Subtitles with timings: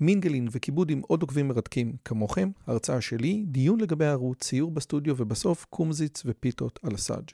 [0.00, 5.66] מינגלין וכיבוד עם עוד עוקבים מרתקים כמוכם, הרצאה שלי, דיון לגבי הערוץ, ציור בסטודיו ובסוף
[5.70, 7.30] קומזיץ ופיתות על הסאג'.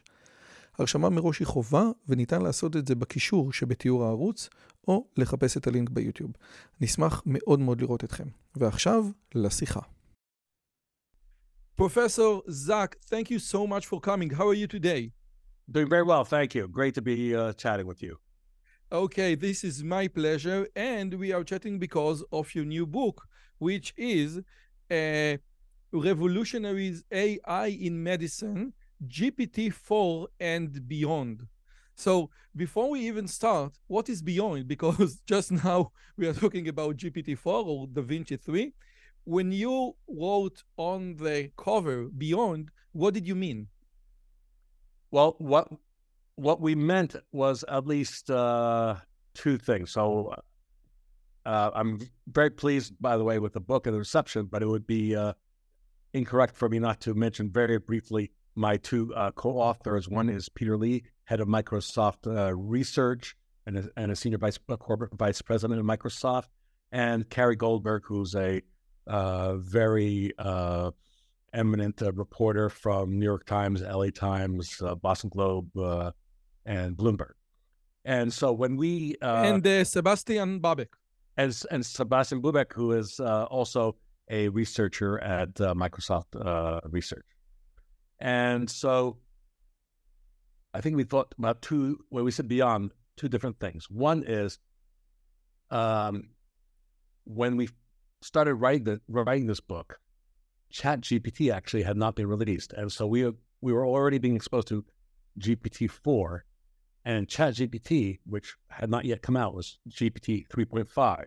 [0.79, 4.49] הרשמה מראש היא חובה וניתן לעשות את זה בקישור שבתיאור הערוץ
[4.89, 6.31] או לחפש את הלינק ביוטיוב.
[6.81, 8.27] נשמח מאוד מאוד לראות אתכם.
[8.57, 9.05] ועכשיו,
[9.35, 9.81] לשיחה.
[11.81, 14.31] Professor Zach, thank you so much for coming.
[14.39, 15.11] How are you today?
[15.71, 16.69] Doing very well, thank you.
[16.69, 18.15] Great to be uh, chatting with you.
[18.93, 20.69] Okay, this is my pleasure.
[20.77, 24.37] And we are chatting because of your new book, which is
[24.91, 25.37] uh,
[25.91, 28.75] Revolutionaries AI in Medicine,
[29.09, 31.47] GPT-4 and Beyond.
[31.95, 34.69] So before we even start, what is Beyond?
[34.75, 38.75] Because just now we are talking about GPT-4 or Da Vinci 3.
[39.25, 43.69] When you wrote on the cover Beyond, what did you mean?
[45.11, 45.69] Well, what
[46.43, 48.97] what we meant was at least uh,
[49.33, 49.93] two things.
[49.93, 50.35] So
[51.47, 54.67] uh, I'm very pleased, by the way, with the book and the reception, but it
[54.67, 55.35] would be uh,
[56.13, 60.09] incorrect for me not to mention very briefly my two uh, co-authors.
[60.09, 64.59] One is Peter Lee, head of Microsoft uh, Research and a, and a senior vice
[64.81, 66.49] corporate vice president of Microsoft,
[66.91, 68.63] and Carey Goldberg, who's a
[69.07, 70.33] uh, very
[71.55, 75.71] eminent reporter from New York Times, LA Times, Boston Globe,
[76.65, 77.33] and Bloomberg.
[78.05, 80.89] And so when we uh, and uh, Sebastian Bubeck,
[81.37, 83.97] as and Sebastian Bubeck, who is uh, also
[84.29, 87.27] a researcher at uh, Microsoft uh, Research,
[88.19, 89.19] and so
[90.75, 92.01] I think we thought about two.
[92.11, 93.89] Well, we said beyond two different things.
[93.89, 94.59] One is
[95.71, 96.31] um,
[97.25, 97.69] when we
[98.21, 100.01] started writing the writing this book,
[100.71, 104.67] Chat GPT actually had not been released, and so we we were already being exposed
[104.69, 104.85] to
[105.39, 106.45] GPT four
[107.05, 111.27] and ChatGPT, which had not yet come out, was GPT 3.5.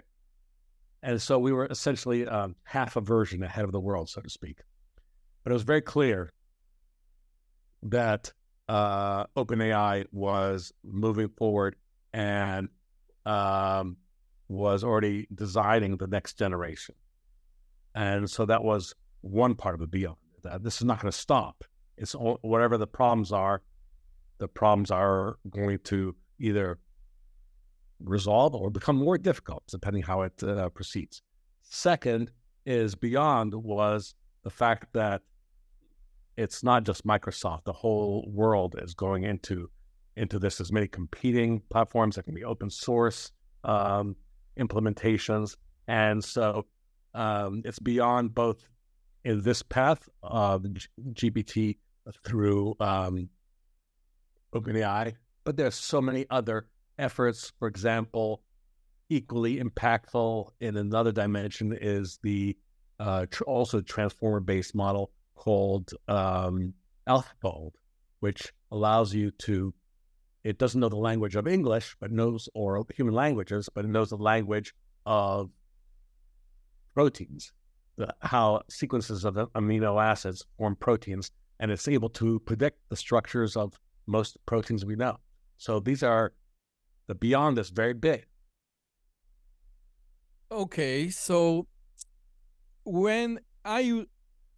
[1.03, 4.29] And so we were essentially um, half a version ahead of the world, so to
[4.29, 4.59] speak.
[5.43, 6.33] But it was very clear
[7.83, 8.31] that
[8.67, 11.75] uh, OpenAI was moving forward
[12.13, 12.69] and
[13.25, 13.97] um,
[14.47, 16.95] was already designing the next generation.
[17.93, 20.17] And so that was one part of the beyond.
[20.61, 21.63] This is not going to stop.
[21.97, 23.61] It's all, whatever the problems are,
[24.37, 26.79] the problems are going to either
[27.99, 31.21] resolve or become more difficult, depending how it uh, proceeds.
[31.63, 32.31] Second
[32.65, 35.21] is beyond was the fact that
[36.37, 39.69] it's not just Microsoft; the whole world is going into
[40.17, 40.57] into this.
[40.57, 43.31] There's many competing platforms that can be open source
[43.63, 44.15] um,
[44.59, 45.55] implementations,
[45.87, 46.65] and so
[47.13, 48.67] um, it's beyond both
[49.23, 50.65] in this path of
[51.13, 51.77] GPT
[52.23, 53.29] through um,
[54.55, 56.67] OpenAI, but there's so many other
[56.97, 57.51] efforts.
[57.59, 58.41] For example,
[59.09, 62.57] equally impactful in another dimension is the
[62.99, 66.73] uh, tr- also transformer-based model called um,
[67.07, 67.73] AlphaFold,
[68.21, 69.73] which allows you to.
[70.43, 74.09] It doesn't know the language of English, but knows or human languages, but it knows
[74.09, 74.73] the language
[75.05, 75.49] of
[76.93, 77.51] proteins,
[77.97, 83.55] the, how sequences of amino acids form proteins, and it's able to predict the structures
[83.55, 83.73] of
[84.07, 85.17] most proteins we know.
[85.57, 86.33] So these are
[87.07, 88.25] the beyond is very big.
[90.51, 91.67] Okay, so
[92.83, 94.05] when I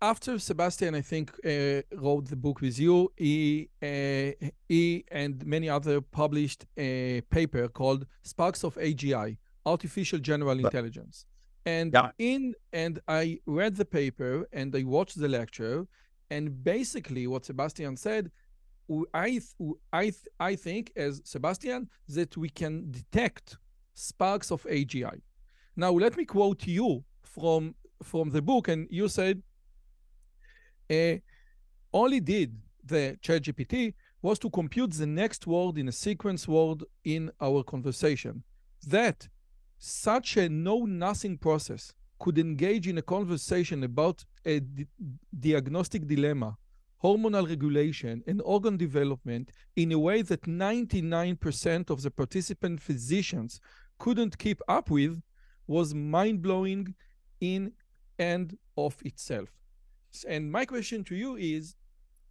[0.01, 5.69] after Sebastian, I think uh, wrote the book with you, he uh, he and many
[5.69, 11.25] other published a paper called Sparks of AGI, Artificial General Intelligence.
[11.65, 12.11] And yeah.
[12.17, 15.87] in and I read the paper and I watched the lecture,
[16.29, 18.31] and basically what Sebastian said
[19.13, 19.41] I,
[19.91, 23.57] I, I think, as Sebastian, that we can detect
[23.93, 25.21] sparks of AGI.
[25.75, 29.41] Now, let me quote you from, from the book, and you said,
[30.89, 31.15] uh,
[31.93, 37.31] only did the ChatGPT was to compute the next word in a sequence word in
[37.41, 38.43] our conversation.
[38.87, 39.27] That
[39.77, 44.87] such a know-nothing process could engage in a conversation about a di
[45.39, 46.57] diagnostic dilemma
[47.03, 53.59] hormonal regulation, and organ development in a way that 99% of the participant physicians
[53.99, 55.21] couldn't keep up with
[55.67, 56.93] was mind blowing
[57.39, 57.71] in
[58.17, 59.49] and of itself.
[60.27, 61.75] And my question to you is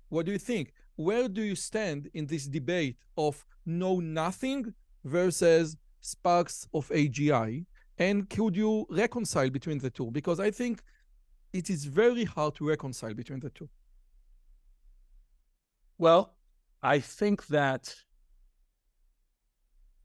[0.08, 0.72] what do you think?
[0.96, 4.72] Where do you stand in this debate of know nothing
[5.04, 7.66] versus sparks of AGI?
[7.98, 10.10] And could you reconcile between the two?
[10.10, 10.80] Because I think
[11.52, 13.68] it is very hard to reconcile between the two.
[15.98, 16.34] Well,
[16.82, 17.94] I think that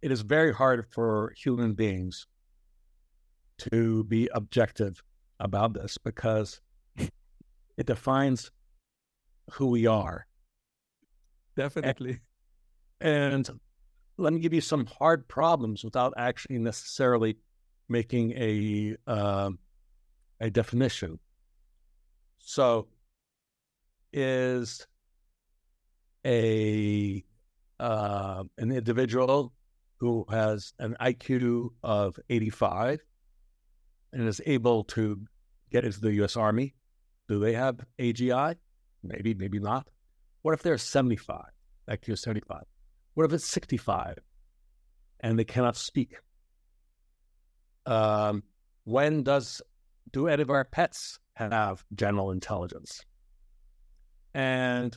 [0.02, 2.28] it is very hard for human beings
[3.58, 5.04] to be objective
[5.40, 6.62] about this because
[6.98, 8.52] it defines
[9.52, 10.26] who we are.
[11.56, 12.20] Definitely.
[13.02, 13.60] And, and,
[14.18, 17.38] let me give you some hard problems without actually necessarily
[17.90, 19.50] making a uh,
[20.40, 21.18] a definition.
[22.38, 22.88] So,
[24.14, 24.86] is
[26.26, 27.24] a
[27.80, 29.54] uh, an individual
[30.00, 33.00] who has an IQ of 85
[34.14, 35.22] and is able to
[35.72, 36.36] get into the U.S.
[36.36, 36.76] Army.
[37.28, 38.56] Do they have AGI?
[39.04, 39.88] Maybe, maybe not.
[40.42, 41.46] What if they're 75,
[41.90, 42.64] IQ 75?
[43.14, 44.18] What if it's 65
[45.20, 46.18] and they cannot speak?
[47.86, 48.44] Um,
[48.84, 49.62] when does
[50.12, 53.06] do any of our pets have general intelligence?
[54.34, 54.96] And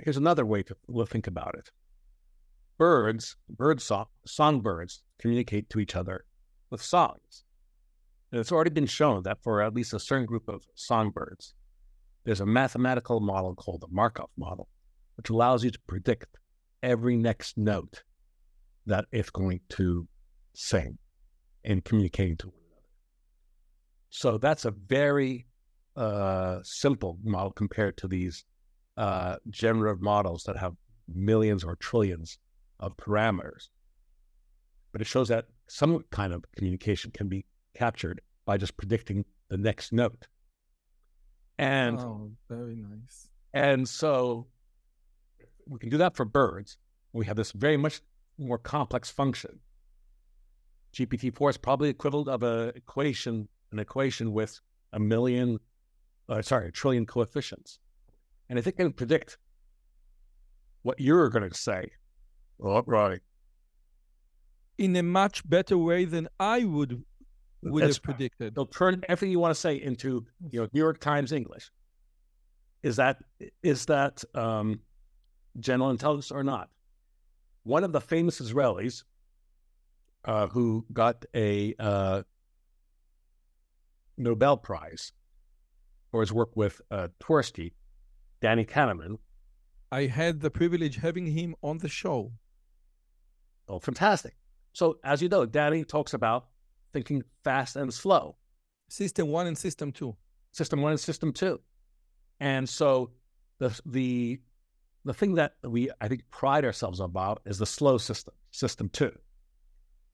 [0.00, 0.76] here's another way to
[1.06, 1.70] think about it.
[2.78, 6.24] Birds, bird song, songbirds communicate to each other
[6.70, 7.44] with songs.
[8.30, 11.54] And it's already been shown that for at least a certain group of songbirds,
[12.24, 14.68] there's a mathematical model called the Markov model,
[15.16, 16.36] which allows you to predict
[16.82, 18.02] every next note
[18.84, 20.06] that it's going to
[20.54, 20.98] sing
[21.64, 22.88] in communicating to one another.
[24.10, 25.46] So that's a very
[25.96, 28.44] uh, simple model compared to these
[28.96, 30.74] uh, generative models that have
[31.12, 32.38] millions or trillions
[32.80, 33.68] of parameters.
[34.92, 37.44] But it shows that some kind of communication can be
[37.74, 40.26] captured by just predicting the next note.
[41.58, 43.28] And oh, very nice.
[43.52, 44.46] And so
[45.68, 46.78] we can do that for birds.
[47.12, 48.00] We have this very much
[48.38, 49.60] more complex function.
[50.94, 54.60] GPT-4 is probably equivalent of an equation, an equation with
[54.92, 55.58] a million,
[56.28, 57.78] uh, sorry, a trillion coefficients.
[58.48, 59.38] And if it can predict
[60.82, 61.90] what you're going to say,
[62.58, 63.20] right,
[64.78, 67.02] in a much better way than I would
[67.62, 68.54] would That's have predicted.
[68.54, 71.70] They'll turn everything you want to say into you know New York Times English.
[72.82, 73.18] Is that
[73.62, 74.80] is that um,
[75.58, 76.68] general intelligence or not?
[77.64, 79.02] One of the famous Israelis
[80.24, 82.22] uh, who got a uh,
[84.16, 85.12] Nobel Prize
[86.10, 87.72] for his work with uh, Tversky
[88.46, 89.18] Danny Kahneman.
[89.90, 92.30] I had the privilege having him on the show.
[93.68, 94.36] Oh, fantastic.
[94.72, 96.46] So, as you know, Danny talks about
[96.92, 98.36] thinking fast and slow.
[98.88, 100.14] System one and system two.
[100.52, 101.60] System one and system two.
[102.38, 103.10] And so
[103.58, 104.38] the the
[105.04, 109.10] the thing that we I think pride ourselves about is the slow system, system two,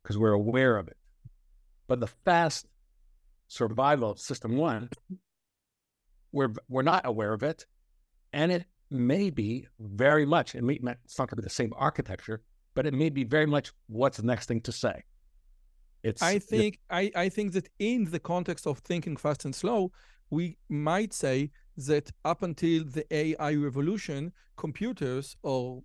[0.03, 0.97] because we're aware of it.
[1.87, 2.67] But the fast
[3.49, 4.89] survival system one,
[6.33, 7.67] we're we're not aware of it,
[8.33, 10.75] and it may be very much, it may,
[11.05, 12.43] it's not going to be the same architecture,
[12.75, 15.03] but it may be very much what's the next thing to say.
[16.03, 19.93] It's, I think I, I think that in the context of thinking fast and slow,
[20.31, 25.83] we might say that up until the AI revolution, computers or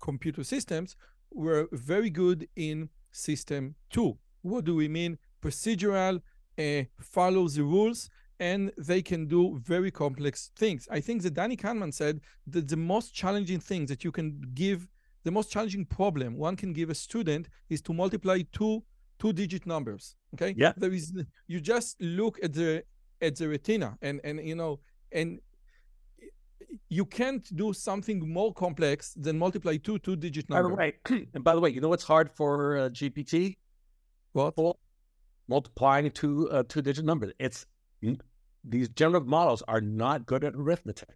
[0.00, 0.96] computer systems
[1.30, 4.18] were very good in system two.
[4.42, 5.18] What do we mean?
[5.42, 6.20] Procedural,
[6.58, 10.86] uh, follow the rules, and they can do very complex things.
[10.90, 14.88] I think that Danny Kahneman said that the most challenging thing that you can give,
[15.24, 18.82] the most challenging problem one can give a student is to multiply two
[19.18, 20.14] two digit numbers.
[20.34, 20.54] Okay.
[20.56, 20.72] Yeah.
[20.76, 21.12] There is
[21.46, 22.84] you just look at the
[23.22, 24.80] at the retina and and you know
[25.12, 25.40] and
[26.88, 30.76] you can't do something more complex than multiply two two digit numbers.
[30.76, 30.94] Right.
[31.34, 33.56] And by the way, you know what's hard for uh, GPT?
[34.32, 34.54] What?
[35.48, 37.32] Multiplying two uh, two digit numbers.
[37.38, 37.66] It's
[38.64, 41.08] these generative models are not good at arithmetic.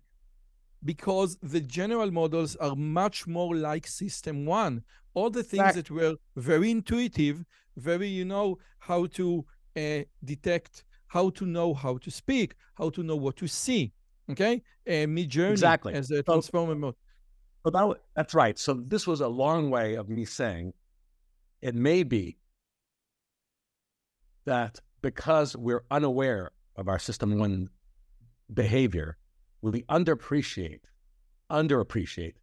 [0.84, 4.82] Because the general models are much more like system one.
[5.12, 7.44] All the things that were very intuitive,
[7.76, 9.44] very, you know, how to
[9.76, 13.92] uh, detect, how to know how to speak, how to know what to see.
[14.30, 14.62] Okay.
[14.86, 15.92] Uh, Midjourney exactly.
[15.92, 16.94] as a transformer mode.
[17.64, 18.58] So that, that's right.
[18.58, 20.72] So this was a long way of me saying
[21.60, 22.38] it may be
[24.46, 27.68] that because we're unaware of our system one
[28.52, 29.18] behavior,
[29.62, 30.80] will we underappreciate,
[31.50, 32.34] underappreciate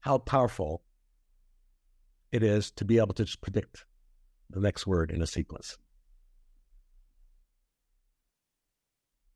[0.00, 0.82] how powerful
[2.32, 3.86] it is to be able to just predict
[4.50, 5.78] the next word in a sequence.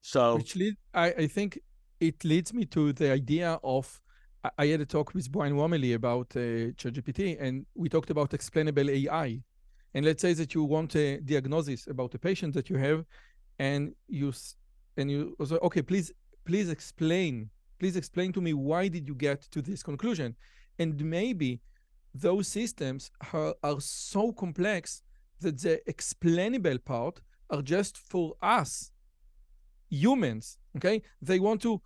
[0.01, 1.61] So, Which lead, I, I think
[2.01, 4.01] it leads me to the idea of
[4.57, 8.89] I had a talk with Brian Roemmele about uh, ChatGPT, and we talked about explainable
[8.89, 9.43] AI.
[9.95, 13.05] And let's say that you want a diagnosis about a patient that you have,
[13.59, 14.33] and you
[14.97, 16.13] and you say, okay, please,
[16.45, 20.35] please explain, please explain to me why did you get to this conclusion,
[20.79, 21.61] and maybe
[22.15, 25.03] those systems are, are so complex
[25.41, 28.91] that the explainable part are just for us
[29.91, 31.03] humans okay?
[31.23, 31.81] They want to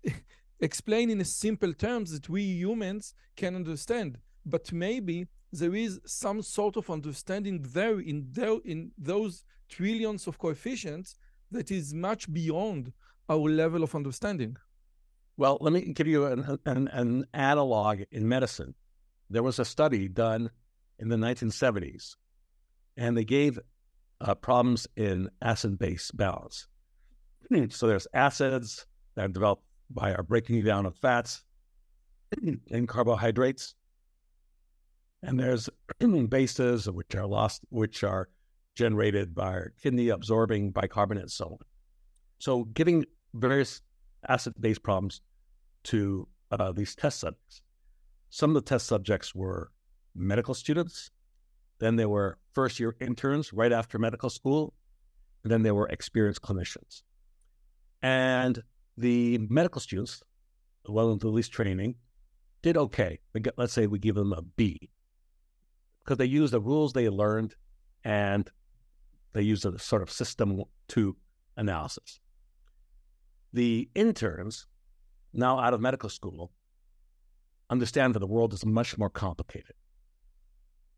[0.60, 5.26] explain in simple terms that we humans can understand but maybe
[5.58, 11.16] there is some sort of understanding there in there in those trillions of coefficients
[11.50, 12.92] that is much beyond
[13.28, 14.56] our level of understanding.
[15.36, 18.74] Well let me give you an, an, an analog in medicine.
[19.28, 20.50] There was a study done
[20.98, 22.16] in the 1970s
[22.96, 23.58] and they gave
[24.20, 26.68] uh, problems in acid base balance.
[27.70, 31.44] So there's acids that are developed by our breaking down of fats
[32.70, 33.74] and carbohydrates.
[35.26, 35.68] And there's
[36.28, 38.28] bases which are lost, which are
[38.76, 41.58] generated by kidney absorbing bicarbonate and so on.
[42.38, 43.04] So giving
[43.34, 43.82] various
[44.28, 45.20] acid-base problems
[45.84, 47.62] to uh, these test subjects.
[48.30, 49.72] Some of the test subjects were
[50.14, 51.10] medical students.
[51.80, 54.74] Then there were first year interns right after medical school.
[55.42, 57.02] And then there were experienced clinicians.
[58.00, 58.62] And
[58.96, 60.22] the medical students,
[60.88, 61.96] well into the least training,
[62.62, 63.18] did okay.
[63.56, 64.90] Let's say we give them a B
[66.06, 67.56] because they use the rules they learned
[68.04, 68.48] and
[69.32, 71.16] they use a sort of system two
[71.56, 72.20] analysis.
[73.52, 74.66] The interns,
[75.32, 76.52] now out of medical school,
[77.68, 79.74] understand that the world is much more complicated.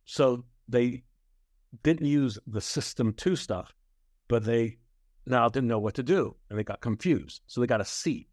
[0.05, 1.05] So they
[1.83, 3.73] didn't use the system two stuff,
[4.29, 4.77] but they
[5.25, 7.41] now didn't know what to do and they got confused.
[7.47, 8.29] So they got a C.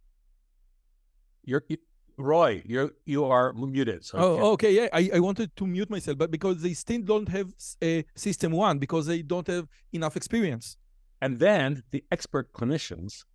[1.45, 1.77] You're, you,
[2.17, 4.05] Roi, you're you are muted.
[4.05, 4.71] So oh, okay.
[4.71, 8.01] Yeah, I, I wanted to mute myself, but because they still don't have a eh,
[8.15, 10.77] system one because they don't have enough experience.
[11.21, 13.25] And then the expert clinicians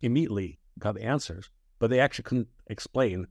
[0.00, 3.26] immediately got the answers, but they actually couldn't explain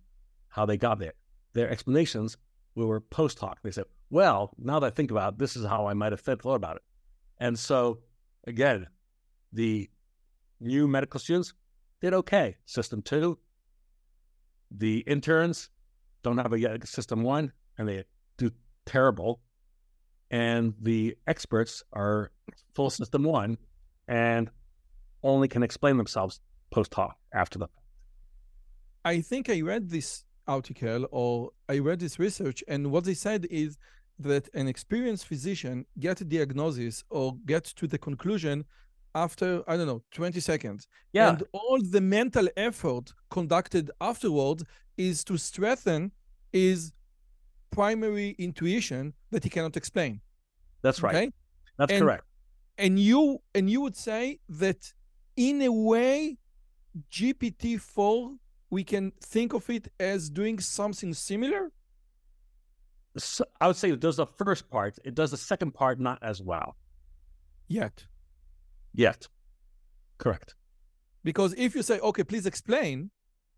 [0.50, 1.14] how they got there.
[1.54, 2.38] Their explanations
[2.76, 3.60] were post hoc.
[3.62, 6.22] They said, "Well, now that I think about it, this is how I might have
[6.22, 6.84] thought about it."
[7.40, 8.00] And so,
[8.46, 8.88] again,
[9.54, 9.90] the
[10.60, 11.54] new medical students
[12.02, 12.58] did okay.
[12.66, 13.38] System two,
[14.70, 15.70] the interns
[16.24, 18.04] don't have a system one, and they
[18.38, 18.52] do
[18.86, 19.42] terrible.
[20.30, 22.32] And the experts are
[22.74, 23.58] full system one
[24.08, 24.50] and
[25.24, 26.40] only can explain themselves
[26.72, 27.78] post hoc after the fact.
[29.04, 33.46] I think I read this article or I read this research, and what they said
[33.50, 33.78] is
[34.20, 38.66] that an experienced physician get a diagnosis or get to the conclusion
[39.16, 44.64] after i don't know 20 seconds yeah and all the mental effort conducted afterwards
[44.98, 46.12] is to strengthen
[46.52, 46.94] his
[47.72, 50.20] primary intuition that he cannot explain
[50.82, 51.32] that's right okay?
[51.78, 52.24] that's and, correct
[52.78, 54.92] and you and you would say that
[55.36, 56.38] in a way
[57.12, 58.36] gpt-4
[58.70, 61.72] we can think of it as doing something similar
[63.60, 64.98] I would say it does the first part.
[65.04, 66.76] It does the second part not as well.
[67.68, 68.06] Yet.
[68.94, 69.28] Yet.
[70.18, 70.56] Correct.
[71.24, 73.12] Because if you say, okay, please explain,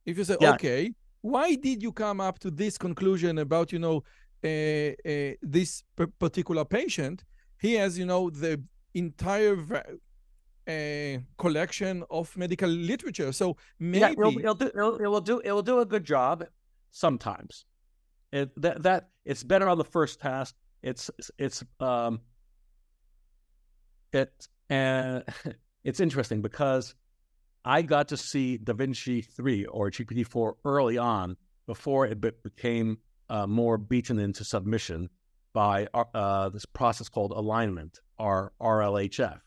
[0.05, 0.53] if you say, yeah.
[0.53, 4.03] okay, why did you come up to this conclusion about, you know,
[4.43, 5.83] uh, uh, this
[6.19, 7.23] particular patient?
[7.59, 8.61] He has, you know, the
[8.93, 9.57] entire
[10.67, 13.31] uh, collection of medical literature.
[13.31, 16.03] So maybe yeah, it'll, it'll, do, it'll, it will do it will do a good
[16.03, 16.45] job
[16.91, 17.65] sometimes.
[18.31, 20.53] It, that that it's better on the first pass.
[20.81, 22.21] It's it's um
[24.11, 25.23] it and
[25.83, 26.95] it's interesting because
[27.63, 31.37] I got to see DaVinci three or GPT four early on
[31.67, 32.97] before it became
[33.29, 35.09] uh, more beaten into submission
[35.53, 39.39] by uh, uh this process called alignment or RLHF,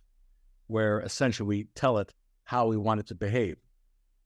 [0.68, 2.14] where essentially we tell it
[2.44, 3.56] how we want it to behave.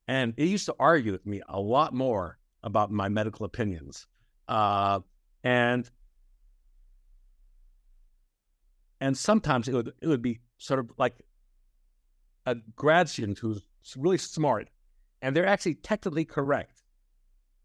[0.06, 4.06] And it used to argue with me a lot more about my medical opinions
[4.50, 5.00] uh,
[5.44, 5.88] and
[9.00, 11.14] and sometimes it would it would be sort of like
[12.46, 13.62] a grad student who's
[13.96, 14.68] really smart,
[15.22, 16.82] and they're actually technically correct.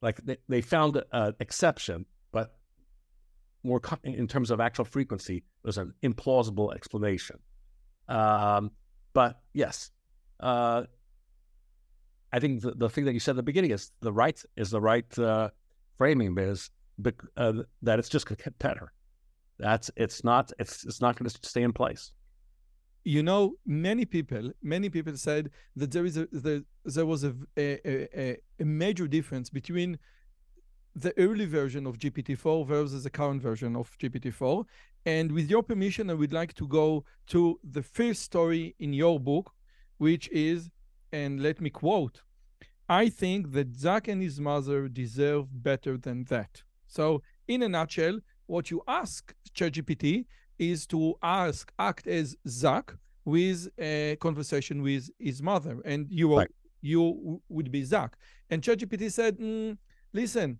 [0.01, 2.55] Like they, they found an exception, but
[3.63, 7.37] more in terms of actual frequency, it was an implausible explanation.
[8.07, 8.71] Um,
[9.13, 9.91] but yes,
[10.39, 10.83] uh,
[12.31, 14.69] I think the, the thing that you said at the beginning is the right is
[14.69, 15.49] the right uh,
[15.97, 16.69] framing is
[17.37, 18.91] uh, that it's just going to get better.
[19.57, 22.11] That's it's not it's it's not going to stay in place.
[23.07, 27.35] You know, many people, many people said that there is a there, there was a,
[27.55, 29.99] a, a, major difference between
[30.95, 34.65] the early version of GPT-4 versus the current version of GPT-4.
[35.05, 39.19] And with your permission, I would like to go to the first story in your
[39.19, 39.51] book,
[39.97, 40.71] which is,
[41.11, 42.23] and let me quote,
[42.89, 46.63] I think that Zak and his mother deserve better than that.
[46.87, 50.25] So, in a nutshell, what you ask ChatGPT
[50.59, 52.95] is to ask, act as Zak
[53.25, 56.51] with a conversation with his mother, and you right.
[56.81, 58.15] you would be Zak.
[58.49, 59.77] And ChatGPT said, mm,
[60.13, 60.59] "Listen,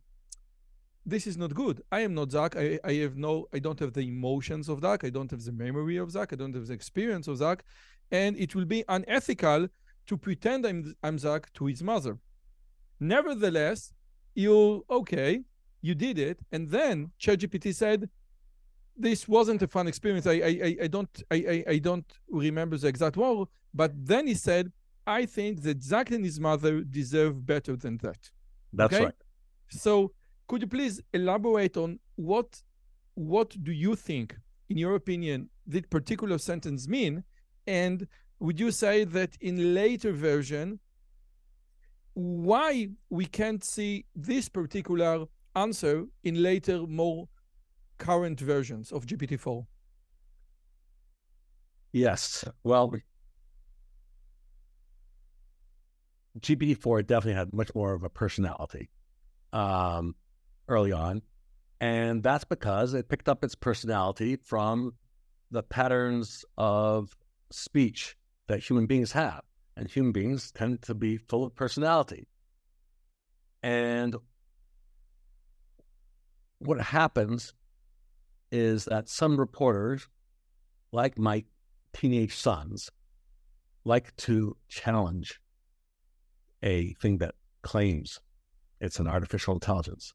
[1.06, 1.84] this is not good.
[1.92, 2.56] I am not Zak.
[2.56, 5.04] I, I have no, I don't have the emotions of Zak.
[5.04, 6.34] I don't have the memory of Zak.
[6.34, 7.64] I don't have the experience of Zak.
[8.12, 9.68] And it will be unethical
[10.08, 12.18] to pretend I'm, I'm Zak to his mother.
[13.00, 13.94] Nevertheless,
[14.34, 15.42] you, okay,
[15.82, 16.40] you did it.
[16.52, 18.10] And then ChatGPT said,
[18.98, 20.26] this wasn't a fun experience.
[20.28, 24.34] I, I, I don't, I, I, I don't remember the exact word, but then he
[24.34, 24.72] said,
[25.06, 28.30] I think that Zak and his mother deserve better than that.
[28.74, 29.06] That's okay?
[29.06, 29.14] right.
[29.70, 30.12] So
[30.48, 32.62] could you please elaborate on what
[33.16, 34.36] what do you think,
[34.70, 37.24] in your opinion, that particular sentence mean?
[37.66, 38.08] And
[38.40, 40.80] would you say that in later version,
[42.14, 45.26] why we can't see this particular
[45.56, 47.28] answer in later, more
[47.98, 49.66] current versions of GPT-4?
[51.92, 52.44] Yes.
[52.64, 52.94] Well,
[56.40, 58.90] GPT-4 definitely had much more of a personality.
[59.54, 60.16] Um,
[60.68, 61.22] early on.
[61.80, 64.94] And that's because it picked up its personality from
[65.52, 67.16] the patterns of
[67.52, 69.42] speech that human beings have.
[69.78, 72.28] And human beings tend to be full of personality.
[73.62, 74.16] And
[76.60, 77.54] what happens
[78.56, 80.08] is that some reporters,
[80.94, 81.44] like my
[81.94, 82.90] teenage sons,
[83.84, 85.42] like to challenge
[86.64, 88.20] a thing that claims
[88.80, 90.14] it's an artificial intelligence.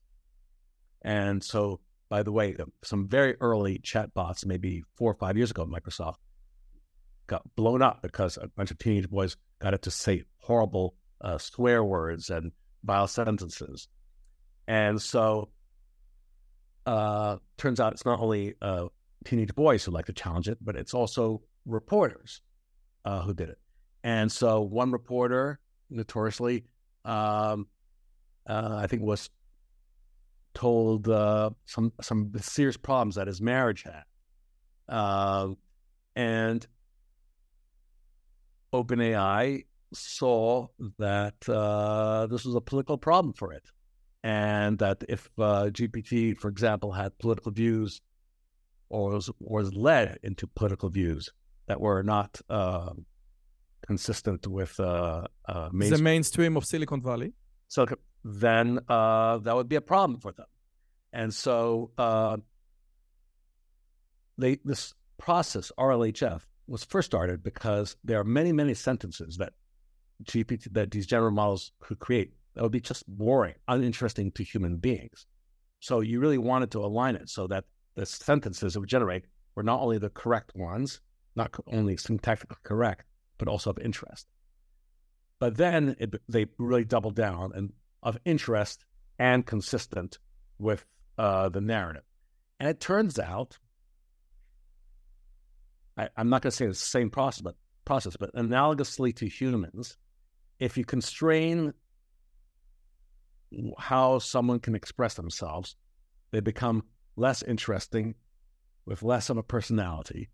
[1.02, 5.66] And so, by the way, some very early chatbots, maybe four or five years ago,
[5.66, 6.16] Microsoft
[7.26, 11.36] got blown up because a bunch of teenage boys got it to say horrible uh,
[11.36, 12.52] swear words and
[12.84, 13.86] vile sentences.
[14.66, 15.50] And so,
[16.86, 18.86] uh, turns out it's not only uh,
[19.24, 22.40] teenage boys who like to challenge it, but it's also reporters
[23.04, 23.58] uh, who did it.
[24.02, 26.64] And so, one reporter notoriously,
[27.04, 27.66] um,
[28.48, 29.28] uh, I think, was
[30.54, 34.04] told uh, some some serious problems that his marriage had,
[34.88, 35.48] uh,
[36.16, 36.66] and
[38.72, 43.64] OpenAI saw that this was a political problem for it,
[44.22, 48.00] and that if uh, GPT, for example, had political views
[48.88, 51.30] or was, was led into political views
[51.68, 52.90] that were not uh,
[53.86, 55.26] consistent with uh,
[55.72, 55.90] mainstream.
[55.90, 57.32] the mainstream of Silicon Valley.
[57.68, 57.86] So
[58.24, 60.46] then uh, that would be a problem for them.
[61.12, 62.36] And so uh,
[64.36, 69.52] they, this process, RLHF, was first started because there are many, many sentences that
[70.24, 74.76] GPT, that these general models could create that would be just boring, uninteresting to human
[74.76, 75.24] beings.
[75.78, 79.62] So you really wanted to align it so that the sentences it would generate were
[79.62, 81.00] not only the correct ones,
[81.34, 83.06] not only syntactically correct,
[83.38, 84.26] but also of interest.
[85.38, 88.84] But then it, they really doubled down and of interest
[89.18, 90.18] and consistent
[90.58, 90.84] with
[91.16, 92.04] uh, the narrative.
[92.58, 93.56] And it turns out,
[95.96, 97.54] I, am not going to say it's the same process, but
[97.86, 99.96] process, but analogously to humans,
[100.58, 101.72] if you constrain
[103.78, 105.76] how someone can express themselves,
[106.30, 106.84] they become
[107.16, 108.14] less interesting
[108.86, 110.30] with less of a personality.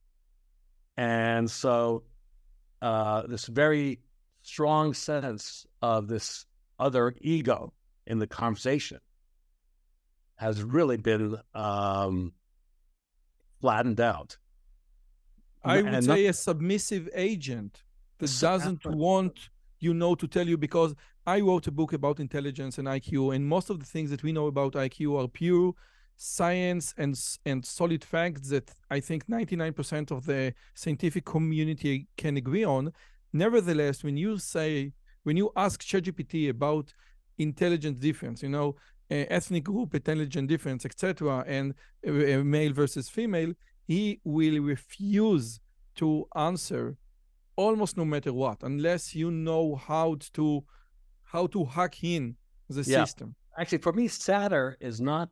[0.96, 2.04] And so,
[2.80, 4.00] uh, this very
[4.42, 6.46] strong sense of this
[6.78, 7.72] other ego
[8.06, 9.00] in the conversation
[10.36, 12.32] has really been um,
[13.60, 14.36] flattened out.
[15.64, 17.82] I would and say not, a submissive agent
[18.18, 19.48] that doesn't want
[19.80, 20.94] you know to tell you because
[21.26, 24.32] I wrote a book about intelligence and IQ, and most of the things that we
[24.32, 25.74] know about IQ are pure
[26.16, 32.64] science and and solid facts that I think 99% of the scientific community can agree
[32.64, 32.92] on.
[33.32, 34.92] Nevertheless, when you say
[35.24, 36.94] when you ask ChatGPT about
[37.38, 38.76] intelligence difference, you know,
[39.10, 41.74] uh, ethnic group intelligence difference, etc., and
[42.06, 42.12] uh,
[42.44, 43.52] male versus female,
[43.86, 45.60] he will refuse
[45.96, 46.96] to answer
[47.56, 50.64] almost no matter what, unless you know how to
[51.26, 52.36] how to hack in
[52.68, 53.04] the yeah.
[53.04, 53.34] system.
[53.58, 55.28] Actually, for me, sadder is not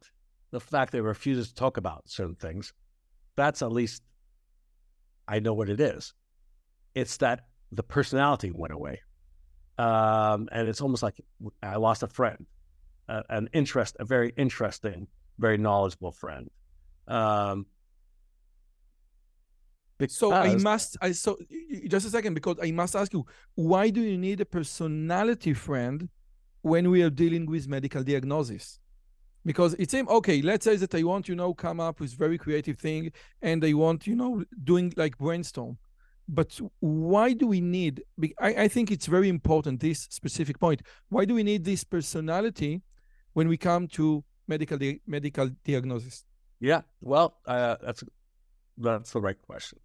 [0.51, 2.73] the fact that it refuses to talk about certain things.
[3.37, 4.03] That's at least
[5.27, 6.13] I know what it is.
[6.95, 9.01] it's that the personality went away.
[9.79, 11.21] Um, and it's almost like
[11.63, 12.47] I lost a friend,
[13.09, 16.49] uh, an interest, a very interesting, very knowledgeable friend.
[17.09, 17.67] Um,
[20.09, 21.39] so I must, I so
[21.87, 26.09] just a second because I must ask you, why do you need a personality friend
[26.63, 28.81] when we are dealing with medical diagnosis?
[29.45, 30.41] Because it's same okay.
[30.43, 33.75] Let's say that I want you know come up with very creative thing, and I
[33.75, 35.77] want you know doing like brainstorm.
[36.27, 38.03] But why do we need?
[38.41, 40.81] I, I think it's very important this specific point.
[41.11, 42.81] Why do we need this personality
[43.35, 46.25] when we come to medical di- medical diagnosis?
[46.61, 48.03] Yeah, well, uh, that's
[48.77, 49.79] that's the right question.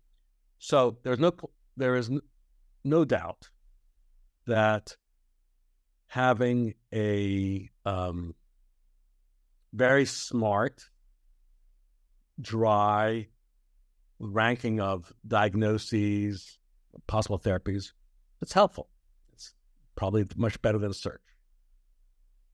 [0.57, 1.33] So there's no
[1.77, 2.11] there is
[2.83, 3.49] no doubt
[4.45, 4.95] that
[6.07, 8.33] having a um,
[9.73, 10.89] very smart,
[12.41, 13.27] dry
[14.19, 16.57] ranking of diagnoses,
[17.07, 17.93] possible therapies,
[18.41, 18.89] it's helpful.
[19.33, 19.53] It's
[19.95, 21.21] probably much better than search.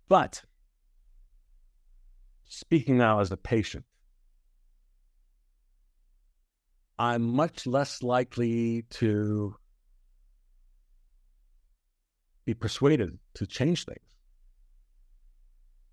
[0.08, 0.44] But
[2.48, 3.86] speaking now as a patient,
[6.98, 9.56] I'm much less likely to
[12.46, 14.00] be persuaded to change things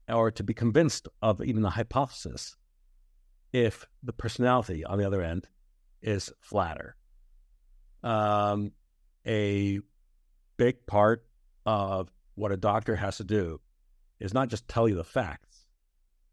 [0.08, 2.56] or to be convinced of even the hypothesis
[3.52, 5.48] if the personality on the other end
[6.02, 6.96] is flatter.
[8.02, 8.72] Um,
[9.26, 9.80] a
[10.56, 11.24] big part
[11.64, 13.60] of what a doctor has to do
[14.20, 15.66] is not just tell you the facts,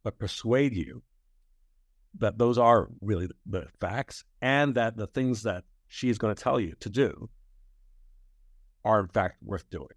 [0.04, 1.02] but persuade you
[2.18, 6.42] that those are really the facts and that the things that she is going to
[6.42, 7.30] tell you to do
[8.84, 9.88] are in fact worth doing.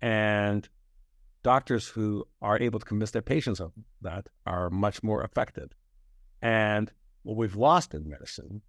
[0.00, 0.68] And
[1.42, 5.70] doctors who are able to convince their patients of that are much more effective.
[6.42, 6.92] And
[7.22, 8.62] what we've lost in medicine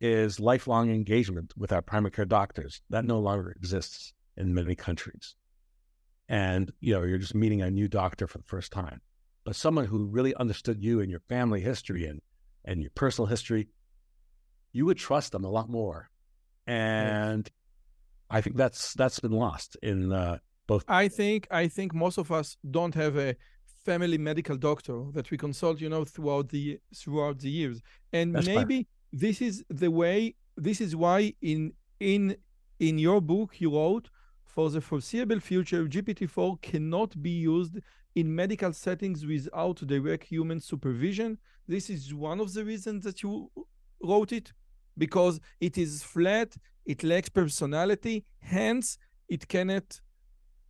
[0.00, 2.82] is lifelong engagement with our primary care doctors.
[2.90, 5.34] That no longer exists in many countries.
[6.28, 9.00] And you know, you're just meeting a new doctor for the first time
[9.46, 12.20] but someone who really understood you and your family history and,
[12.64, 13.68] and your personal history,
[14.72, 16.10] you would trust them a lot more.
[16.66, 17.48] And
[18.28, 20.84] I think that's that's been lost in uh, both.
[20.88, 23.36] I think I think most of us don't have a
[23.84, 27.80] family medical doctor that we consult, you know, throughout the throughout the years.
[28.12, 30.34] And that's maybe this is the way.
[30.56, 32.36] This is why in in
[32.80, 34.10] in your book you wrote
[34.42, 37.78] for the foreseeable future, GPT-4 cannot be used
[38.16, 41.38] in medical settings without direct human supervision.
[41.68, 43.50] This is one of the reasons that you
[44.02, 44.52] wrote it
[44.96, 48.98] because it is flat, it lacks personality, hence
[49.28, 50.00] it cannot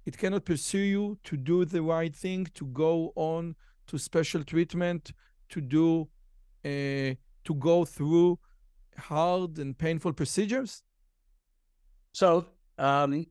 [0.05, 3.57] it cannot pursue you to do the right thing, to go on
[3.89, 5.13] to special treatment,
[5.49, 6.09] to do
[6.65, 8.39] uh, to go through
[8.99, 10.83] hard and painful procedures.
[12.13, 12.47] So
[12.79, 13.27] um,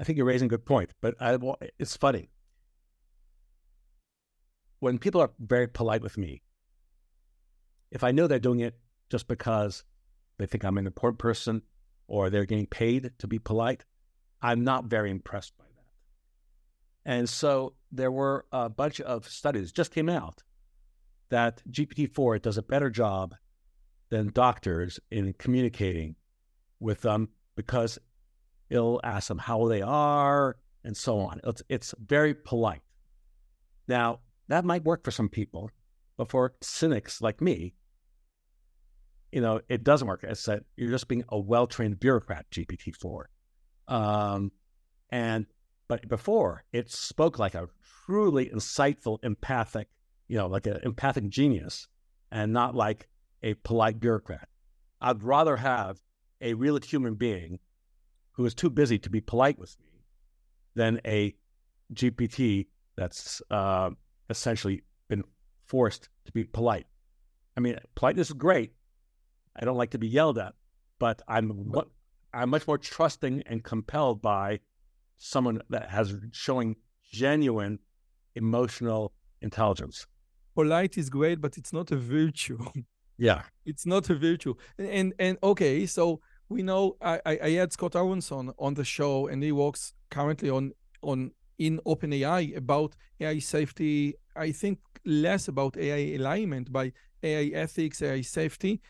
[0.00, 1.38] I think you're raising a good point, but I,
[1.78, 2.30] it's funny.
[4.78, 6.40] When people are very polite with me,
[7.90, 8.78] if I know they're doing it
[9.10, 9.84] just because
[10.38, 11.62] they think I'm an important person
[12.08, 13.84] or they're getting paid to be polite,
[14.40, 17.10] I'm not very impressed by that.
[17.12, 20.42] And so there were a bunch of studies just came out
[21.28, 23.34] that GPT-4 does a better job
[24.08, 26.16] than doctors in communicating
[26.80, 27.98] with them because
[28.70, 31.40] It'll ask them how they are and so on.
[31.44, 32.82] It's, it's very polite.
[33.88, 35.70] Now, that might work for some people,
[36.16, 37.74] but for cynics like me,
[39.32, 40.24] you know, it doesn't work.
[40.24, 43.28] It's that you're just being a well trained bureaucrat, GPT 4.
[43.88, 44.52] Um,
[45.10, 45.46] and,
[45.88, 47.68] but before, it spoke like a
[48.06, 49.88] truly insightful, empathic,
[50.28, 51.88] you know, like an empathic genius
[52.30, 53.08] and not like
[53.42, 54.48] a polite bureaucrat.
[55.00, 56.00] I'd rather have
[56.40, 57.58] a real human being
[58.32, 60.04] who is too busy to be polite with me
[60.74, 61.34] than a
[61.94, 62.66] GPT
[62.96, 63.90] that's uh,
[64.28, 65.24] essentially been
[65.66, 66.86] forced to be polite.
[67.56, 68.72] I mean, politeness is great.
[69.56, 70.54] I don't like to be yelled at,
[70.98, 71.72] but I'm
[72.32, 74.60] I'm much more trusting and compelled by
[75.18, 76.76] someone that has showing
[77.12, 77.80] genuine
[78.36, 79.12] emotional
[79.42, 80.06] intelligence.
[80.54, 82.64] Polite is great, but it's not a virtue.
[83.18, 84.54] Yeah, it's not a virtue.
[84.78, 89.42] And and okay, so we know I, I had Scott Aaronson on the show, and
[89.42, 94.14] he works currently on on in OpenAI about AI safety.
[94.36, 98.80] I think less about AI alignment by AI ethics, AI safety,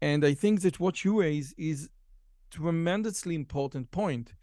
[0.00, 1.88] and I think that what you raise is
[2.50, 4.34] tremendously important point.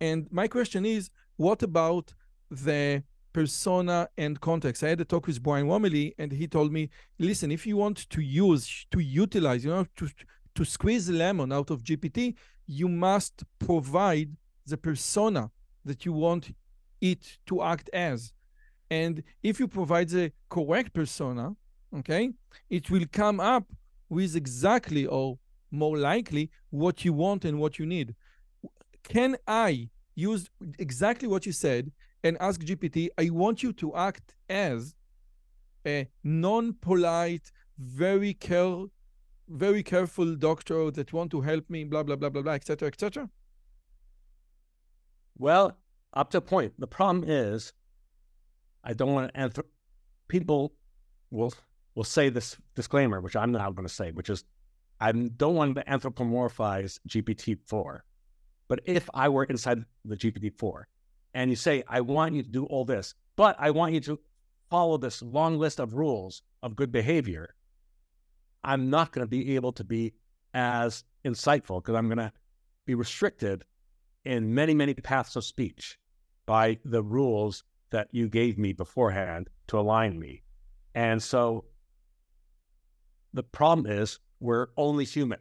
[0.00, 2.12] And my question is, what about
[2.50, 4.84] the persona and context.
[4.84, 8.08] I had a talk with Brian Roemmele, and he told me, listen, if you want
[8.10, 10.08] to use, to utilize, you know, to
[10.54, 12.34] to squeeze lemon out of GPT,
[12.66, 14.36] you must provide
[14.66, 15.50] the persona
[15.84, 16.54] that you want
[17.00, 18.32] it to act as.
[18.90, 21.56] And if you provide the correct persona,
[21.96, 22.30] okay,
[22.70, 23.64] it will come up
[24.08, 25.38] with exactly or
[25.70, 28.14] more likely what you want and what you need.
[29.02, 31.90] Can I use exactly what you said
[32.22, 34.94] and ask GPT, I want you to act as
[35.86, 38.84] a non-polite, very care,
[39.52, 42.88] very careful doctor that want to help me, blah blah blah blah blah, etc.
[42.88, 43.28] etc.
[45.38, 45.76] Well,
[46.12, 46.74] up to a point.
[46.78, 47.72] The problem is,
[48.84, 49.64] I don't want to answer.
[50.28, 50.74] People
[51.30, 51.52] will
[51.94, 54.44] will say this disclaimer, which I'm not going to say, which is,
[55.00, 58.00] I don't want to anthropomorphize GPT-4.
[58.68, 60.84] But if I were inside the GPT-4
[61.34, 64.18] and you say, I want you to do all this, but I want you to
[64.70, 67.54] follow this long list of rules of good behavior,
[68.64, 70.14] I'm not going to be able to be
[70.54, 72.32] as insightful because I'm going to
[72.86, 73.64] be restricted
[74.24, 75.98] in many, many paths of speech
[76.46, 80.42] by the rules that you gave me beforehand to align me.
[80.94, 81.64] And so
[83.32, 85.40] the problem is we're only human.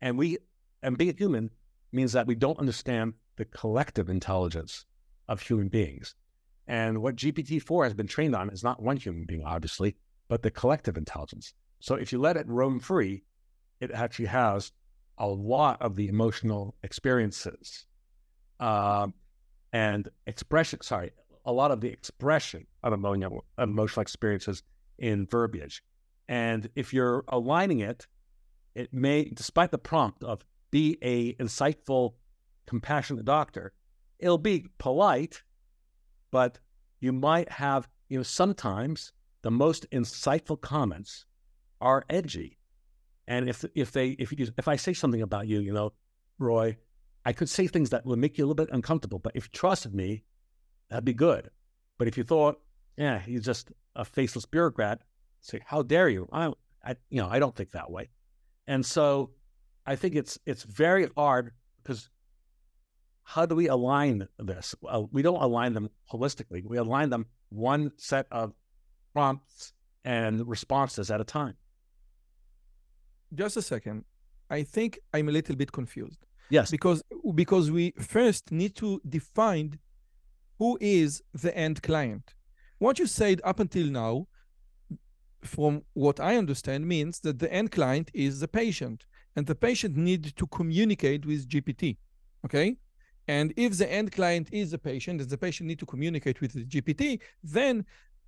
[0.00, 0.38] And we
[0.82, 1.50] and being human
[1.92, 4.86] means that we don't understand the collective intelligence
[5.28, 6.14] of human beings.
[6.66, 9.96] And what GPT-4 has been trained on is not one human being, obviously,
[10.28, 11.52] but the collective intelligence.
[11.80, 13.24] So if you let it roam free,
[13.80, 14.72] it actually has
[15.18, 17.86] a lot of the emotional experiences
[18.60, 19.08] uh,
[19.72, 20.80] and expression.
[20.82, 21.12] Sorry,
[21.44, 24.62] a lot of the expression of emotional emotional experiences
[24.98, 25.82] in verbiage.
[26.28, 28.06] And if you're aligning it,
[28.74, 32.14] it may, despite the prompt of be a insightful,
[32.66, 33.72] compassionate doctor,
[34.18, 35.42] it'll be polite,
[36.30, 36.58] but
[37.00, 39.12] you might have, you know, sometimes
[39.42, 41.24] the most insightful comments
[41.80, 42.58] are edgy.
[43.26, 45.92] And if if they if you if I say something about you, you know,
[46.38, 46.76] Roi,
[47.24, 49.18] I could say things that would make you a little bit uncomfortable.
[49.18, 50.24] But if you trusted me,
[50.88, 51.50] that'd be good.
[51.98, 52.60] But if you thought,
[52.96, 55.02] yeah, he's just a faceless bureaucrat,
[55.40, 56.28] say, how dare you?
[56.32, 56.52] I,
[56.84, 58.08] I you know, I don't think that way.
[58.66, 59.30] And so
[59.86, 62.10] I think it's it's very hard because
[63.22, 64.74] how do we align this?
[64.86, 66.64] Uh, we don't align them holistically.
[66.64, 68.54] We align them one set of
[69.12, 69.72] prompts
[70.04, 71.54] and responses at a time.
[73.34, 74.04] Just a second.
[74.48, 76.26] I think I'm a little bit confused.
[76.50, 76.70] Yes.
[76.70, 77.02] Because
[77.34, 79.78] because we first need to define
[80.58, 82.34] who is the end client.
[82.78, 84.26] What you said up until now,
[85.42, 89.96] from what I understand, means that the end client is the patient, and the patient
[89.96, 91.96] needs to communicate with GPT.
[92.44, 92.76] Okay.
[93.28, 96.52] And if the end client is the patient, and the patient need to communicate with
[96.52, 97.84] the GPT, then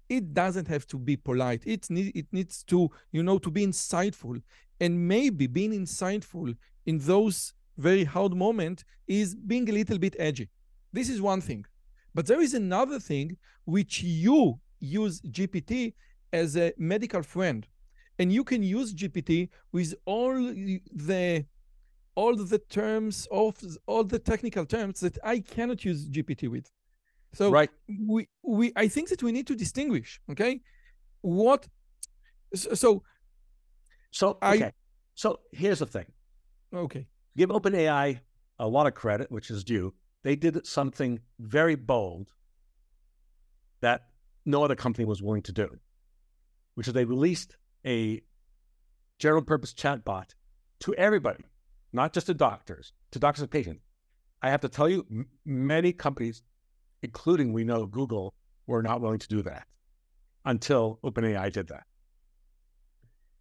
[0.08, 1.62] it doesn't have to be polite.
[1.64, 4.42] It, need, it needs to, you know, to be insightful.
[4.80, 10.48] And maybe being insightful in those very hard moment is being a little bit edgy.
[10.92, 11.64] This is one thing.
[12.14, 15.94] But there is another thing which you use GPT
[16.32, 17.66] as a medical friend.
[18.18, 21.46] And you can use GPT with all the
[22.14, 26.70] all the terms of all the technical terms that I cannot use GPT with.
[27.34, 27.70] So right.
[28.06, 30.60] we we I think that we need to distinguish, okay?
[31.22, 31.66] What
[32.54, 33.02] so
[34.10, 34.64] so okay.
[34.64, 34.72] I,
[35.14, 36.06] so here's the thing.
[36.74, 38.20] Okay give OpenAI
[38.58, 39.94] a lot of credit, which is due.
[40.22, 42.32] They did something very bold
[43.80, 44.02] that
[44.44, 45.68] no other company was willing to do,
[46.74, 48.22] which is they released a
[49.18, 50.34] general purpose chatbot
[50.80, 51.44] to everybody,
[51.92, 53.82] not just to doctors, to doctors and patients.
[54.42, 55.06] I have to tell you,
[55.44, 56.42] many companies,
[57.02, 58.34] including we know Google,
[58.66, 59.66] were not willing to do that
[60.44, 61.84] until OpenAI did that.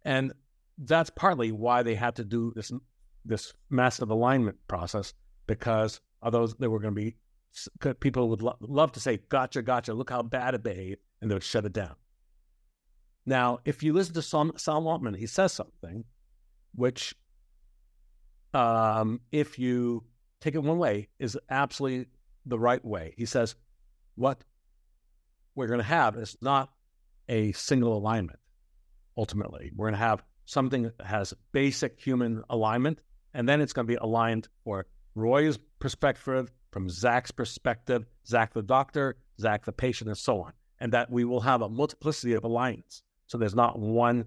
[0.04, 0.32] And
[0.78, 2.72] that's partly why they had to do this
[3.24, 5.14] this massive alignment process
[5.46, 7.16] because although there were going to be
[8.00, 11.34] people would lo- love to say, gotcha, gotcha, look how bad it behaved, and they
[11.34, 11.94] would shut it down.
[13.26, 16.04] Now, if you listen to Sam, Sam Altman, he says something
[16.74, 17.14] which,
[18.54, 20.04] um, if you
[20.40, 22.06] take it one way, is absolutely
[22.46, 23.14] the right way.
[23.16, 23.54] He says,
[24.14, 24.42] what
[25.54, 26.70] we're going to have is not
[27.28, 28.38] a single alignment,
[29.16, 29.70] ultimately.
[29.74, 33.02] We're going to have something that has basic human alignment
[33.34, 38.62] and then it's going to be aligned for Roi's perspective, from Zak's perspective, Zak the
[38.62, 40.52] doctor, Zak the patient, and so on.
[40.80, 43.02] And that we will have a multiplicity of alignments.
[43.26, 44.26] So there's not one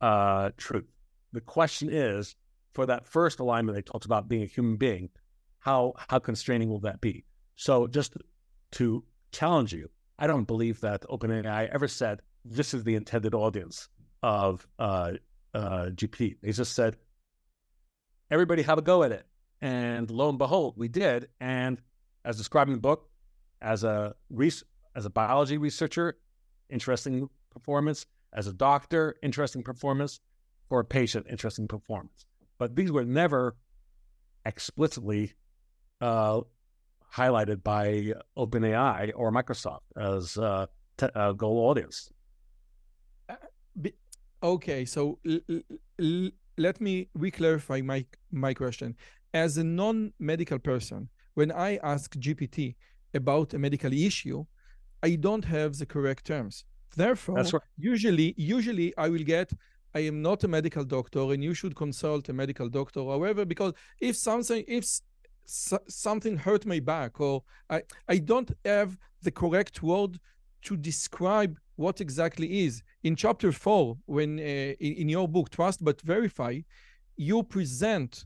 [0.00, 0.86] uh, truth.
[1.32, 2.34] The question is
[2.72, 5.10] for that first alignment they talked about being a human being,
[5.58, 7.24] how how constraining will that be?
[7.60, 8.16] So just
[8.72, 13.90] to challenge you, I don't believe that OpenAI ever said this is the intended audience
[14.22, 15.12] of uh,
[15.52, 16.36] uh, GPT.
[16.40, 16.96] They just said
[18.30, 19.26] everybody have a go at it,
[19.60, 21.28] and lo and behold, we did.
[21.38, 21.82] And
[22.24, 23.10] as described in the book,
[23.60, 24.64] as a res-
[24.96, 26.16] as a biology researcher,
[26.70, 28.06] interesting performance.
[28.32, 30.18] As a doctor, interesting performance.
[30.70, 32.24] For a patient, interesting performance.
[32.56, 33.56] But these were never
[34.46, 35.34] explicitly
[36.00, 36.40] uh,
[37.14, 42.10] highlighted by OpenAI or Microsoft as uh, t- goal audience.
[44.42, 45.40] Okay, so l-
[46.00, 48.96] l- let me re-clarify my my question.
[49.34, 52.74] As a non-medical person, when I ask GPT
[53.14, 54.44] about a medical issue,
[55.02, 56.64] I don't have the correct terms.
[56.96, 57.54] Therefore, right.
[57.76, 59.52] usually, usually I will get,
[59.94, 63.00] I am not a medical doctor, and you should consult a medical doctor.
[63.04, 64.84] However, because if something, if
[65.46, 70.18] something hurt my back, or I, I don't have the correct word
[70.62, 72.82] to describe what exactly is.
[73.02, 76.60] In chapter four, when uh, in, in your book, Trust But Verify,
[77.16, 78.24] you present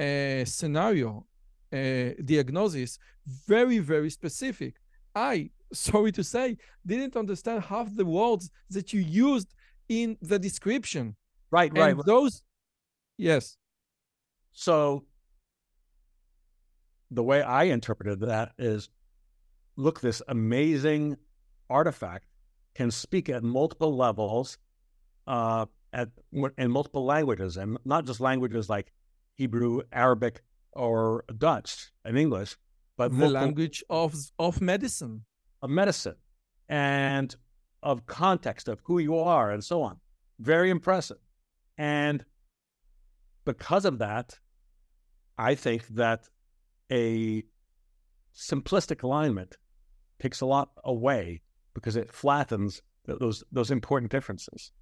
[0.00, 1.26] a scenario,
[1.72, 4.74] a diagnosis, very, very specific.
[5.14, 9.54] I, sorry to say, didn't understand half the words that you used
[9.88, 11.16] in the description.
[11.50, 12.06] Right, and right.
[12.06, 12.42] Those,
[13.16, 13.56] yes.
[14.52, 15.04] So
[17.10, 18.88] the way I interpreted that is
[19.76, 21.16] look, this amazing
[21.70, 22.26] artifact
[22.74, 24.58] can speak at multiple levels,
[25.26, 26.10] uh, at
[26.58, 28.92] in multiple languages, and not just languages like
[29.36, 30.42] Hebrew, Arabic,
[30.72, 32.56] or Dutch and English,
[32.96, 35.24] but the language of of medicine,
[35.62, 36.16] of medicine,
[36.68, 37.34] and
[37.82, 39.98] of context of who you are, and so on.
[40.40, 41.18] Very impressive,
[41.78, 42.24] and
[43.44, 44.38] because of that,
[45.38, 46.28] I think that
[46.90, 47.44] a
[48.34, 49.56] simplistic alignment
[50.20, 51.42] takes a lot away
[51.74, 54.72] because it flattens those those important differences.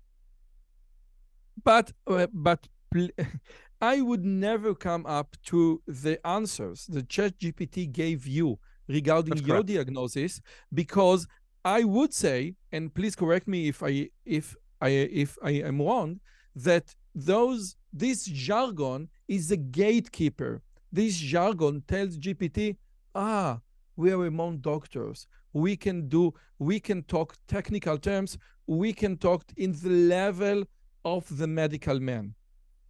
[1.65, 2.69] But uh, but
[3.81, 10.41] I would never come up to the answers the ChatGPT gave you regarding your diagnosis
[10.73, 11.27] because
[11.65, 16.21] I would say, and please correct me if I if I if I am wrong,
[16.55, 20.63] that those this jargon is a gatekeeper
[20.93, 22.77] this jargon tells GPT,
[23.15, 23.61] ah,
[23.97, 25.27] we are among doctors.
[25.53, 28.37] We can do, we can talk technical terms.
[28.67, 30.65] We can talk in the level
[31.05, 32.35] of the medical man.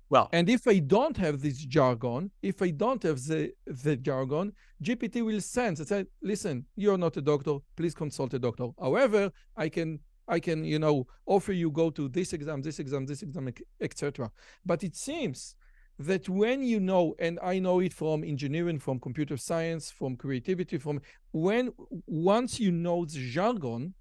[0.09, 4.53] Well, and if I don't have this jargon, if I don't have the, the jargon,
[4.83, 8.69] GPT will sense and say, listen, you're not a doctor, please consult a doctor.
[8.79, 13.07] However, I can I can, you know, offer you go to this exam, this exam,
[13.07, 13.49] this exam,
[13.81, 14.31] etc.
[14.65, 15.55] But it seems
[15.99, 20.79] that when you know, and I know it from engineering, from computer science, from creativity,
[20.79, 21.01] from
[21.33, 21.73] when
[22.07, 23.95] once you know the jargon,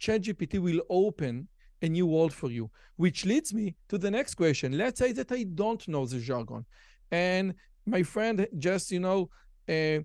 [0.00, 1.48] ChatGPT will open
[1.80, 4.76] a new world for you, which leads me to the next question.
[4.76, 6.66] Let's say that I don't know the jargon,
[7.10, 7.54] and
[7.86, 9.30] my friend just, you know,
[9.68, 10.00] uh,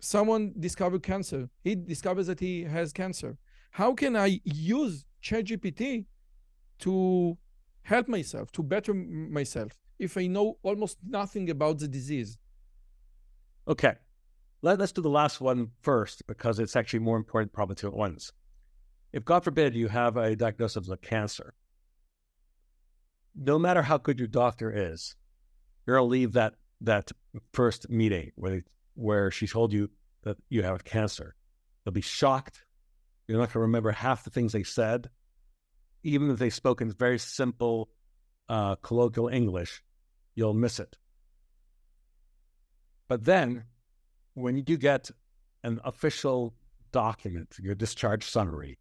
[0.00, 1.48] someone discovered cancer.
[1.62, 3.36] He discovers that he has cancer.
[3.72, 6.06] How can I use ChatGPT
[6.80, 7.36] to
[7.82, 9.72] help myself, to better myself?
[9.98, 12.38] If I know almost nothing about the disease?
[13.68, 13.94] Okay.
[14.62, 18.32] Let, us do the last one first because it's actually more important, probably at once.
[19.12, 21.54] If, God forbid, you have a diagnosis of cancer,
[23.34, 25.14] no matter how good your doctor is,
[25.86, 27.12] you're to leave that, that
[27.52, 29.90] first meeting where, where she told you
[30.24, 31.34] that you have cancer.
[31.84, 32.64] They'll be shocked.
[33.28, 35.10] You're not to remember half the things they said,
[36.02, 37.88] even if they spoke in very simple
[38.48, 39.82] uh, colloquial English
[40.36, 40.96] you'll miss it.
[43.08, 43.64] But then,
[44.34, 45.10] when you do get
[45.64, 46.54] an official
[46.92, 48.78] document, your discharge summary,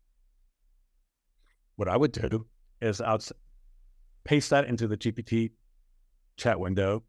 [1.78, 2.46] what I would do
[2.82, 3.22] is I'd
[4.24, 5.52] paste that into the GPT
[6.38, 7.04] chat window,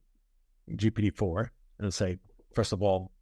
[0.71, 2.19] GPT-4, and say,
[2.55, 3.13] first of all,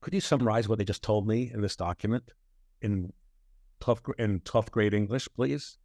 [0.00, 2.32] could you summarize what they just told me in this document
[2.80, 3.12] in
[3.80, 5.78] 12th, in 12th grade English, please?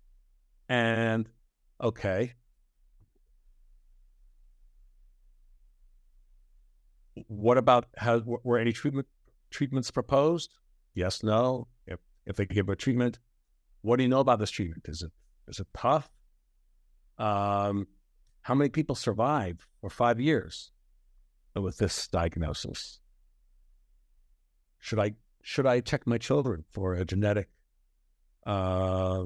[0.69, 1.29] And
[1.81, 2.33] okay,
[7.27, 7.85] what about
[8.25, 9.07] were any treatment
[9.49, 10.51] treatments proposed?
[10.93, 11.67] Yes, no.
[11.85, 13.19] If if they give a treatment,
[13.81, 14.85] what do you know about this treatment?
[14.87, 15.11] Is it
[15.47, 16.09] is it tough?
[17.17, 17.87] Um,
[18.41, 20.71] how many people survive for five years
[21.55, 22.99] with this diagnosis?
[24.79, 27.49] Should I should I check my children for a genetic
[28.45, 29.23] uh,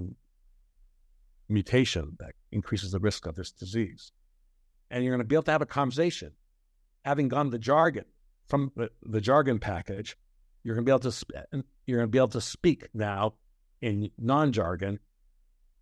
[1.50, 4.12] mutation that increases the risk of this disease?
[4.89, 6.34] And you're going to be able to have a conversation
[7.04, 8.06] having gone the jargon
[8.47, 10.18] from the, the jargon package
[10.64, 13.34] you're going to be able to you're going to be able to speak now
[13.82, 14.99] in non-jargon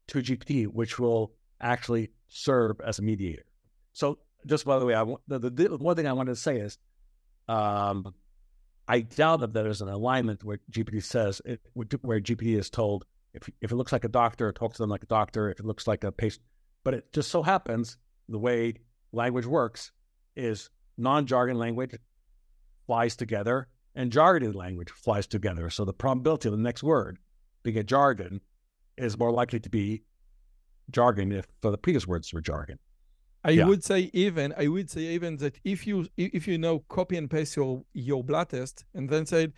[0.07, 3.43] to GPT, which will actually serve as a mediator.
[3.93, 6.57] So, just by the way, I the, the, the one thing I wanted to say
[6.57, 6.78] is,
[7.47, 8.13] um,
[8.88, 13.49] I doubt that there's an alignment where GPT says it, where GPT is told if
[13.61, 15.49] if it looks like a doctor, talk to them like a doctor.
[15.49, 16.43] If it looks like a patient,
[16.84, 17.97] but it just so happens
[18.30, 18.76] the way
[19.11, 19.91] language works
[20.36, 20.70] is
[21.00, 21.95] non-jargon language
[22.86, 25.70] flies together and jargon language flies together.
[25.70, 27.18] So the probability of the next word
[27.64, 28.41] being a jargon
[28.97, 30.04] is more likely to be
[30.91, 32.80] jargon if the previous words were jargon.
[33.43, 33.68] I yeah.
[33.68, 37.30] would say even I would say even that if you if you know copy and
[37.30, 39.54] paste your your blood test and then say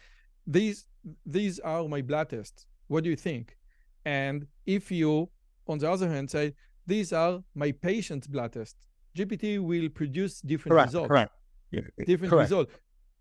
[0.46, 0.86] these
[1.26, 2.68] these are my blood tests.
[2.88, 3.58] What do you think?
[4.06, 5.30] And if you
[5.68, 6.54] on the other hand say
[6.86, 8.76] these are my patient's blood tests,
[9.16, 11.08] GPT will produce different correct, results.
[11.08, 11.32] Correct.
[11.72, 12.50] Yeah, different correct.
[12.50, 12.70] result.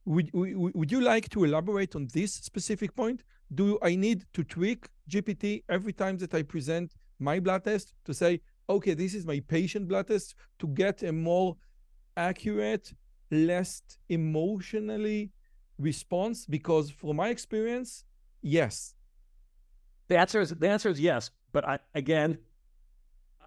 [0.07, 3.23] Would, would, would you like to elaborate on this specific point?
[3.55, 8.15] Do I need to tweak GPT every time that I present my blood test to
[8.15, 11.57] say, okay, this is my patient blood test to get a more
[12.17, 12.93] accurate,
[13.31, 15.31] less emotionally
[15.79, 16.47] response?
[16.47, 18.05] Because from my experience,
[18.43, 18.95] yes.
[20.09, 21.31] The answer is the answer is yes.
[21.53, 22.39] But I again,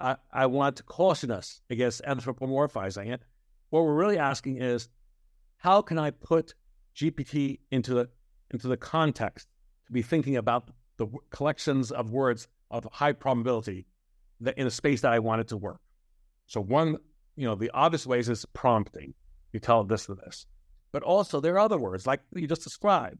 [0.03, 3.21] I, I want to caution us against anthropomorphizing it.
[3.69, 4.89] What we're really asking is,
[5.57, 6.53] how can I put
[6.95, 8.09] GPT into the
[8.51, 9.47] into the context
[9.87, 13.87] to be thinking about the collections of words of high probability
[14.41, 15.79] that in a space that I want it to work.
[16.47, 16.97] So one,
[17.35, 19.13] you know, the obvious ways is prompting.
[19.51, 20.45] You tell it this or this.
[20.91, 23.19] But also there are other words like you just described.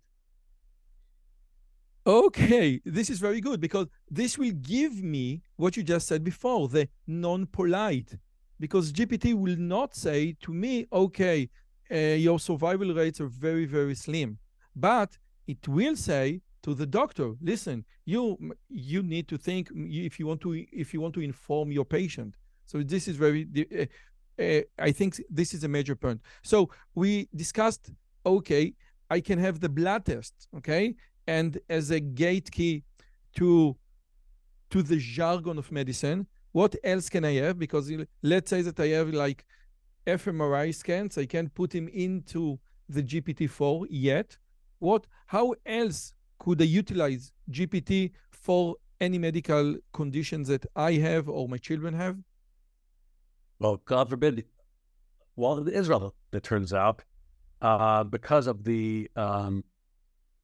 [2.05, 6.67] Okay, this is very good because this will give me what you just said before,
[6.67, 8.17] the non-polite.
[8.59, 11.49] Because GPT will not say to me, okay,
[11.89, 14.37] uh, your survival rates are very, very slim.
[14.75, 18.37] But it will say, to the doctor listen you
[18.69, 22.33] you need to think if you want to if you want to inform your patient
[22.65, 27.27] so this is very uh, uh, i think this is a major point so we
[27.35, 27.91] discussed
[28.25, 28.73] okay
[29.09, 30.95] i can have the blood test okay
[31.27, 32.83] and as a gate key
[33.35, 33.75] to
[34.69, 38.87] to the jargon of medicine what else can i have because let's say that i
[38.87, 39.45] have like
[40.05, 42.59] fMRI scans i can't put him into
[42.89, 44.37] the gpt-4 yet
[44.79, 46.13] what how else
[46.43, 52.17] could I utilize GPT for any medical conditions that I have or my children have?
[53.59, 54.45] Well, God forbid.
[55.37, 57.03] Well, it is relevant, it turns out,
[57.61, 59.63] uh, because of the um,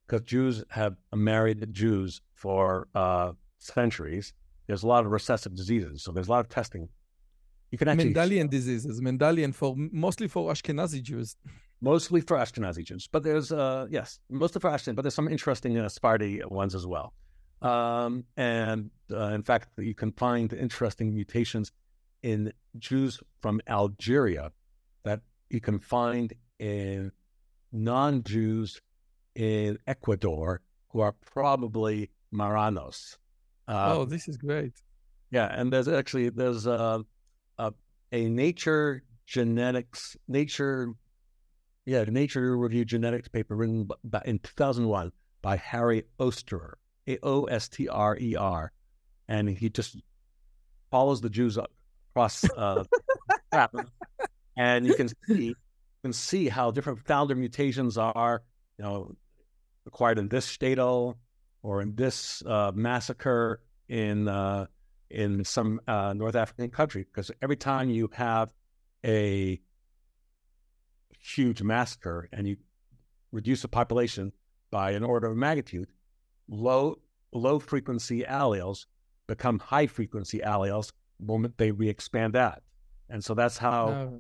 [0.10, 4.34] because Jews have married Jews for uh, centuries.
[4.68, 6.90] There's a lot of recessive diseases, so there's a lot of testing.
[7.72, 11.36] You can actually Mendelian diseases, Mendelian for mostly for Ashkenazi Jews.
[11.82, 13.08] mostly for Ashkenazi Jews.
[13.08, 16.86] But there's, uh, yes, mostly for Ashkenazi, but there's some interesting uh, Sephardi ones as
[16.88, 17.14] well.
[17.62, 21.72] Um, and uh, in fact, you can find interesting mutations
[22.24, 24.52] in Jews from Algeria
[25.04, 27.12] that you can find in
[27.72, 28.82] non Jews
[29.36, 33.18] in Ecuador who are probably Marranos.
[33.68, 34.74] Uh, oh, this is great.
[35.32, 35.48] Yeah.
[35.52, 37.04] And there's actually, there's a,
[37.58, 37.74] a,
[38.12, 40.94] a nature genetics, nature
[41.90, 43.90] yeah, Nature Review Genetics paper written
[44.24, 45.12] in 2001
[45.42, 46.74] by Harry Ostrer,
[47.08, 48.72] A O S T R E R,
[49.28, 49.98] and he just
[50.92, 51.58] follows the Jews
[52.14, 52.84] across uh,
[54.58, 55.56] and you can see you
[56.04, 58.44] can see how different founder mutations are,
[58.80, 59.16] you know,
[59.86, 61.16] acquired in this shtetl
[61.62, 64.66] or in this uh, massacre in uh,
[65.10, 67.04] in some uh, North African country.
[67.04, 68.50] Because every time you have
[69.06, 69.60] a
[71.20, 72.56] huge massacre and you
[73.34, 74.32] reduce the population
[74.72, 75.90] by an order of magnitude,
[76.48, 76.98] low
[77.34, 78.86] low frequency alleles
[79.28, 82.62] become high frequency alleles the moment they re-expand that.
[83.10, 84.14] And so that's how,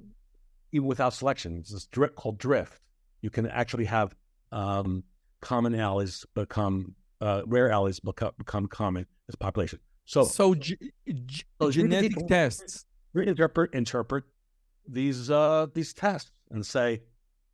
[0.73, 2.81] even without selection, this drift called drift,
[3.21, 4.13] you can actually have
[4.51, 5.03] um,
[5.41, 9.79] common alleles become uh, rare alleles become, become common as population.
[10.05, 10.55] So, so,
[11.61, 12.85] so genetic tests
[13.15, 14.23] reinterpret interpret
[14.87, 17.01] these uh, these tests and say,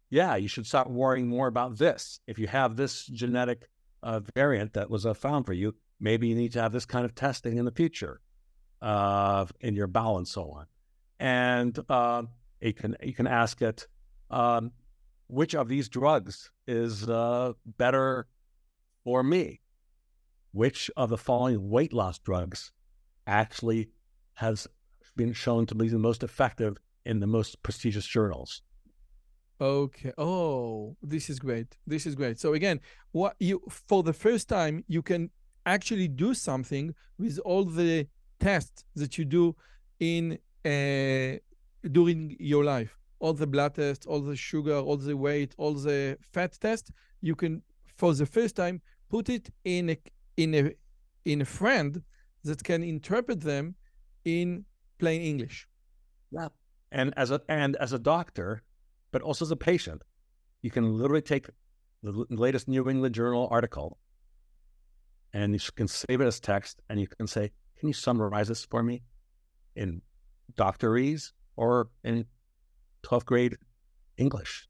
[0.09, 2.19] yeah, you should start worrying more about this.
[2.27, 3.67] If you have this genetic
[4.03, 7.05] uh, variant that was uh, found for you, maybe you need to have this kind
[7.05, 8.21] of testing in the future
[8.81, 10.65] uh, in your bowel and so on.
[11.19, 12.23] And uh,
[12.61, 13.87] you can you can ask it
[14.29, 14.71] um,
[15.27, 18.27] which of these drugs is uh, better
[19.03, 19.61] for me.
[20.51, 22.71] Which of the following weight loss drugs
[23.27, 23.89] actually
[24.35, 24.67] has
[25.15, 28.61] been shown to be the most effective in the most prestigious journals?
[29.59, 30.11] Okay.
[30.17, 31.77] Oh, this is great.
[31.87, 32.39] This is great.
[32.39, 35.29] So again, what you for the first time you can
[35.65, 38.07] actually do something with all the
[38.39, 39.55] tests that you do
[39.99, 41.39] in uh,
[41.89, 42.97] during your life.
[43.19, 46.91] All the blood tests, all the sugar, all the weight, all the fat test.
[47.21, 47.61] You can,
[47.97, 49.97] for the first time, put it in a
[50.37, 50.71] in a
[51.23, 52.01] in a friend
[52.43, 53.75] that can interpret them
[54.25, 54.65] in
[54.99, 55.67] plain English.
[56.31, 56.49] Yeah.
[56.91, 58.61] And as a and as a doctor,
[59.11, 60.01] but also as a patient,
[60.61, 61.47] you can literally take
[62.03, 63.97] the latest New England Journal article
[65.35, 68.65] and you can save it as text and you can say, Can you summarize this
[68.65, 69.03] for me
[69.75, 70.01] in
[70.55, 72.25] doctorese or in
[73.05, 73.55] 12th grade
[74.17, 74.67] English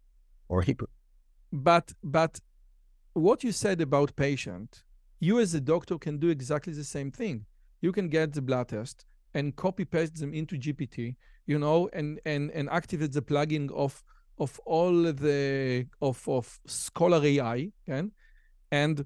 [0.49, 0.87] or Hebrew?
[1.51, 2.39] But but
[3.13, 4.83] what you said about patient,
[5.19, 7.45] you as a doctor can do exactly the same thing.
[7.81, 11.15] You can get the blood test and copy paste them into GPT,
[11.45, 14.03] you know, and and and activate the plugin of
[14.37, 18.11] of all the of of Scholar AI, and
[18.71, 19.05] and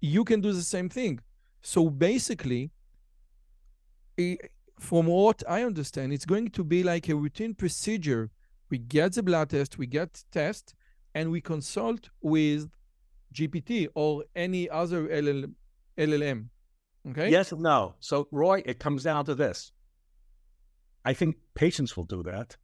[0.00, 1.20] you can do the same thing.
[1.62, 2.70] So basically,
[4.78, 8.30] from what I understand, it's going to be like a routine procedure.
[8.70, 10.74] We get the blood test, we get test,
[11.14, 12.70] and we consult with
[13.32, 15.46] GPT or any other LL,
[15.98, 16.48] LLM.
[17.10, 17.30] Okay.
[17.30, 17.94] Yes and no.
[18.00, 19.72] So, Roi, it comes down to this.
[21.04, 22.56] I think patients will do that.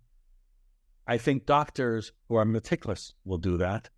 [1.07, 3.91] I think doctors who are meticulous will do that.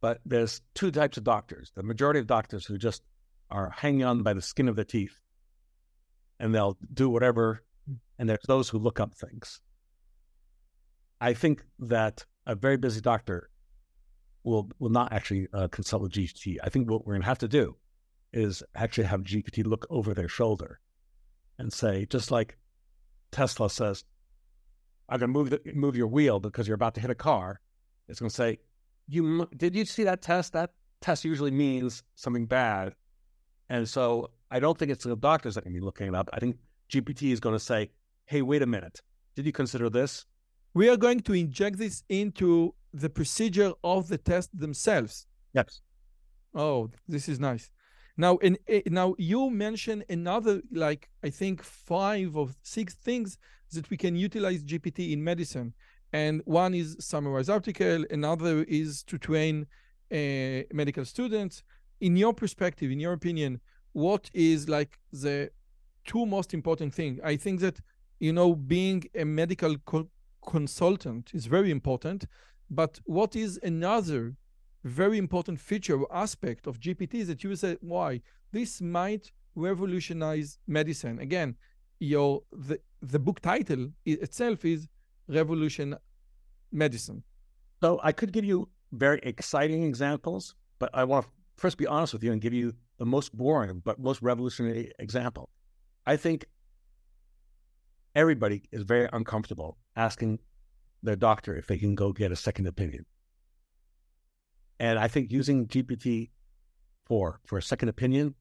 [0.00, 1.72] But there's two types of doctors.
[1.74, 3.02] The majority of doctors who just
[3.50, 5.18] are hanging on by the skin of their teeth
[6.42, 7.62] and they'll do whatever.
[8.18, 9.60] And there's those who look up things.
[11.20, 13.48] I think that a very busy doctor
[14.42, 16.56] will will not actually uh, consult with GPT.
[16.62, 17.76] I think what we're going to have to do
[18.32, 20.80] is actually have GPT look over their shoulder
[21.58, 22.58] and say, just like
[23.30, 24.04] Tesla says,
[25.08, 27.60] I'm going to move the, move your wheel because you're about to hit a car.
[28.08, 28.58] It's going to say,
[29.06, 30.54] "You did you see that test?
[30.54, 30.70] That
[31.00, 32.96] test usually means something bad."
[33.68, 36.28] And so I don't think it's the doctors that can be looking it up.
[36.32, 36.56] I think
[36.90, 37.90] GPT is going to say,
[38.26, 39.00] "Hey, wait a minute.
[39.34, 40.26] Did you consider this?"
[40.74, 45.26] We are going to inject this into the procedure of the test themselves.
[45.54, 45.80] Yes.
[46.54, 47.70] Oh, this is nice.
[48.16, 53.38] Now, in, in, now you mentioned another, like I think five or six things
[53.72, 55.72] that we can utilize GPT in medicine,
[56.12, 59.66] and one is summarize article, another is to train
[60.10, 61.62] uh, medical students.
[62.00, 63.60] In your perspective, in your opinion,
[63.92, 65.50] what is like the
[66.04, 67.20] two most important thing?
[67.24, 67.80] I think that
[68.18, 70.10] you know being a medical co-
[70.46, 72.26] consultant is very important,
[72.70, 74.34] but what is another
[74.84, 78.20] very important feature or aspect of GPT that you say, why
[78.50, 81.18] this might revolutionize medicine.
[81.20, 81.56] Again,
[81.98, 84.88] your the, the book title itself is
[85.28, 85.96] Revolution
[86.72, 87.22] Medicine.
[87.80, 92.12] So I could give you very exciting examples, but I want to first be honest
[92.12, 95.50] with you and give you the most boring but most revolutionary example.
[96.06, 96.46] I think
[98.14, 100.38] everybody is very uncomfortable asking
[101.02, 103.06] their doctor if they can go get a second opinion.
[104.78, 106.30] And I think using GPT
[107.06, 108.34] for for a second opinion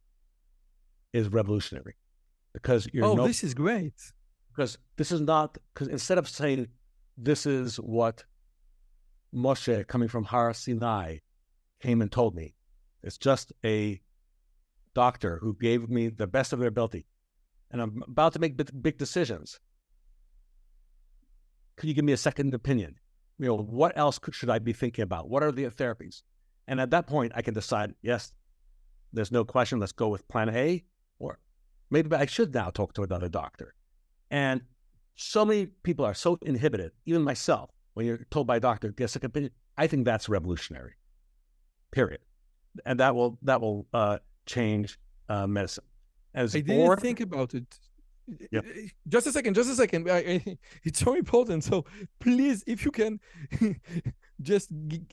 [1.14, 1.96] is revolutionary
[2.54, 3.94] because you're oh, no, this is great.
[4.54, 6.68] Because this is not because instead of saying
[7.18, 8.24] this is what
[9.34, 11.18] Moshe coming from Har Sinai
[11.82, 12.56] came and told me,
[13.04, 14.02] it's just a
[14.94, 17.06] doctor who gave me the best of their ability,
[17.72, 19.60] and I'm about to make big decisions.
[21.78, 22.96] Could you give me a second opinion?
[23.40, 25.30] You know, what else could, should I be thinking about?
[25.30, 26.22] What are the therapies?
[26.68, 28.34] And at that point, I can decide, yes,
[29.14, 29.80] there's no question.
[29.80, 30.84] Let's go with plan A,
[31.18, 31.40] or
[31.90, 33.74] maybe I should now talk to another doctor.
[34.30, 34.62] And
[35.16, 39.06] so many people are so inhibited, even myself, when you're told by a doctor, get
[39.06, 39.52] a second opinion.
[39.78, 40.94] I think that's revolutionary.
[41.92, 42.22] Period.
[42.86, 44.98] And that will that will uh, change
[45.30, 45.84] uh, medicine.
[46.34, 47.66] As I didn't think about it.
[48.52, 48.66] Yep.
[49.08, 50.10] Just a second, just a second.
[50.10, 51.64] I, I, it's so important.
[51.64, 51.86] So
[52.20, 53.20] please, if you can,
[54.42, 55.04] just g-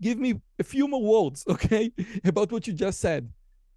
[0.00, 1.92] give me a few more words, okay,
[2.24, 3.30] about what you just said,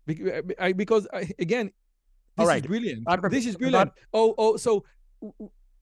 [0.06, 2.64] because, I, because I, again, this All right.
[2.64, 3.08] is brilliant.
[3.30, 3.92] This is brilliant.
[4.14, 4.58] Oh, oh.
[4.58, 4.86] So,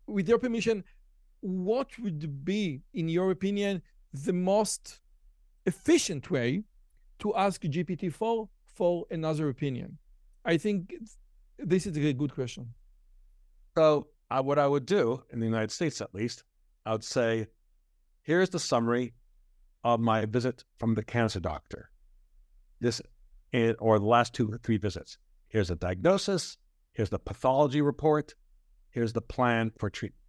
[0.07, 0.83] with your permission,
[1.41, 3.81] what would be, in your opinion,
[4.13, 5.01] the most
[5.65, 6.63] efficient way
[7.19, 8.11] to ask GPT
[8.75, 9.97] for another opinion?
[10.43, 10.93] I think
[11.57, 12.73] this is a good question.
[13.77, 16.43] So, uh, what I would do in the United States, at least,
[16.85, 17.47] I would say,
[18.21, 19.13] here's the summary
[19.83, 21.89] of my visit from the cancer doctor.
[22.79, 23.01] This,
[23.79, 25.17] or the last two or three visits.
[25.47, 26.57] Here's a diagnosis.
[26.93, 28.33] Here's the pathology report.
[28.89, 30.21] Here's the plan for treatment.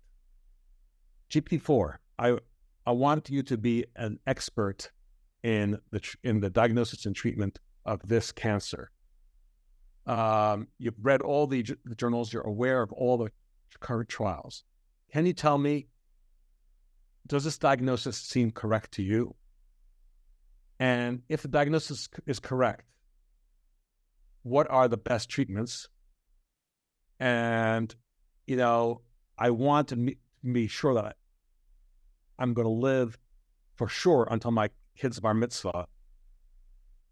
[1.30, 2.38] GPT-4, I,
[2.86, 4.90] I want you to be an expert
[5.42, 8.90] in the in the diagnosis and treatment of this cancer.
[10.06, 12.32] Um, you've read all the, the journals.
[12.32, 13.30] You're aware of all the
[13.80, 14.64] current trials.
[15.12, 15.86] Can you tell me?
[17.26, 19.34] Does this diagnosis seem correct to you?
[20.78, 22.84] And if the diagnosis is correct,
[24.42, 25.88] what are the best treatments?
[27.18, 27.92] And
[28.46, 29.00] you know,
[29.38, 30.14] I want to
[30.44, 31.16] be sure that
[32.38, 33.18] I'm going to live
[33.74, 35.86] for sure until my kids' bar mitzvah.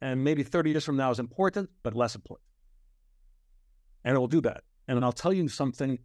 [0.00, 2.46] And maybe 30 years from now is important, but less important.
[4.04, 4.64] And it will do that.
[4.86, 5.98] And I'll tell you something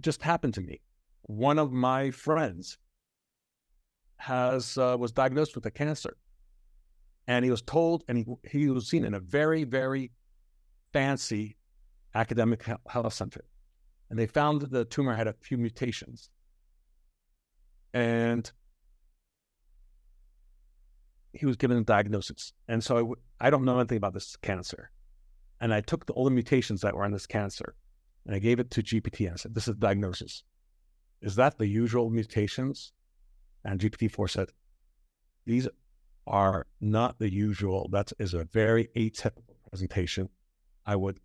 [0.00, 0.80] just happened to me.
[1.22, 2.78] One of my friends
[4.16, 6.16] has uh, was diagnosed with a cancer,
[7.26, 10.10] and he was told, and he, he was seen in a very, very
[10.92, 11.56] fancy
[12.14, 13.44] academic health center,
[14.10, 16.30] and they found that the tumor had a few mutations,
[17.92, 18.50] and
[21.32, 22.52] he was given a diagnosis.
[22.68, 24.90] And so I, I don't know anything about this cancer.
[25.60, 27.76] And I took the, all the mutations that were on this cancer
[28.26, 30.44] and I gave it to GPT and I said, This is the diagnosis.
[31.20, 32.92] Is that the usual mutations?
[33.64, 34.48] And GPT-4 said,
[35.46, 35.68] These
[36.26, 37.88] are not the usual.
[37.90, 40.28] That is a very atypical presentation.
[40.86, 41.18] I would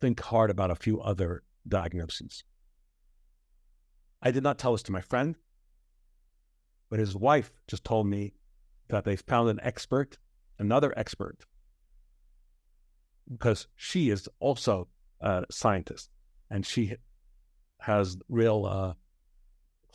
[0.00, 2.44] think hard about a few other diagnoses.
[4.20, 5.36] I did not tell this to my friend.
[6.90, 8.34] But his wife just told me
[8.92, 10.18] that they found an expert,
[10.58, 11.46] another expert,
[13.30, 14.86] because she is also
[15.20, 16.10] a scientist
[16.50, 16.96] and she
[17.80, 18.92] has real uh,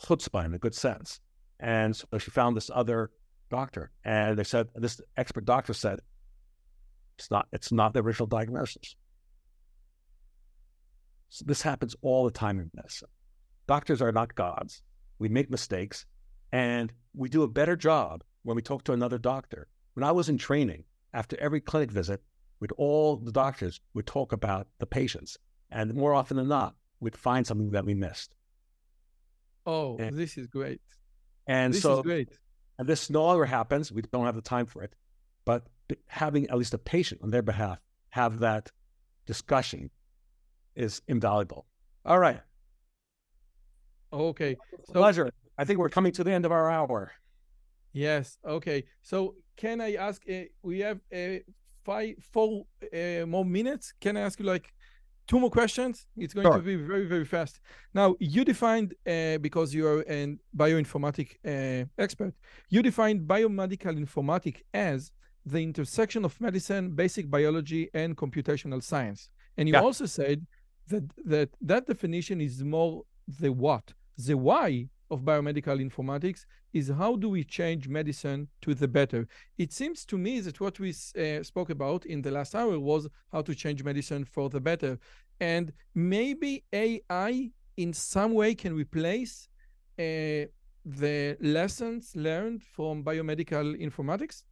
[0.04, 1.20] chutzpah in a good sense.
[1.60, 3.10] And so she found this other
[3.50, 6.00] doctor, and they said this expert doctor said
[7.16, 8.96] it's not it's not the original diagnosis.
[11.28, 13.08] So this happens all the time in medicine.
[13.66, 14.82] Doctors are not gods.
[15.18, 16.04] We make mistakes,
[16.52, 19.68] and we do a better job when we talk to another doctor.
[19.92, 22.22] When I was in training, after every clinic visit,
[22.60, 25.36] with all the doctors would talk about the patients.
[25.70, 28.34] And more often than not, we'd find something that we missed.
[29.66, 30.80] Oh, and, this is great.
[31.46, 32.30] And this so, is great.
[32.78, 33.92] And this no longer happens.
[33.92, 34.94] We don't have the time for it.
[35.44, 35.66] But
[36.06, 37.78] having at least a patient on their behalf
[38.08, 38.72] have that
[39.26, 39.90] discussion
[40.74, 41.66] is invaluable.
[42.06, 42.40] All right.
[44.10, 44.56] Okay.
[44.86, 45.30] So, Pleasure.
[45.58, 47.12] I think we're coming to the end of our hour.
[47.92, 48.38] Yes.
[48.46, 48.84] Okay.
[49.02, 50.22] So can I ask?
[50.28, 51.38] Uh, we have uh,
[51.84, 53.92] five, four uh, more minutes.
[54.00, 54.72] Can I ask you like
[55.26, 56.06] two more questions?
[56.16, 56.56] It's going sure.
[56.56, 57.60] to be very, very fast.
[57.94, 62.34] Now you defined uh, because you are a bioinformatic uh, expert.
[62.68, 65.12] You defined biomedical informatics as
[65.44, 69.30] the intersection of medicine, basic biology, and computational science.
[69.56, 69.80] And you yeah.
[69.80, 70.46] also said
[70.88, 73.02] that that that definition is more
[73.40, 73.92] the what.
[74.16, 79.26] The why of biomedical informatics is how do we change medicine to the better?
[79.56, 83.08] It seems to me that what we uh, spoke about in the last hour was
[83.32, 84.98] how to change medicine for the better.
[85.40, 89.48] And maybe AI in some way can replace
[89.98, 90.46] uh,
[90.84, 94.42] the lessons learned from biomedical informatics?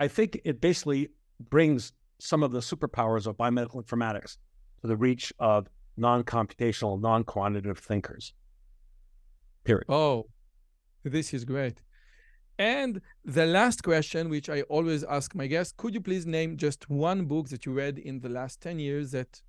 [0.00, 1.10] I think it basically
[1.50, 4.38] brings some of the superpowers of biomedical informatics
[4.80, 8.32] to the reach of non computational, non quantitative thinkers.
[9.68, 9.84] Period.
[9.90, 10.24] Oh,
[11.04, 11.82] this is great.
[12.58, 16.88] And the last question, which I always ask my guests, could you please name just
[16.88, 19.42] one book that you read in the last 10 years that,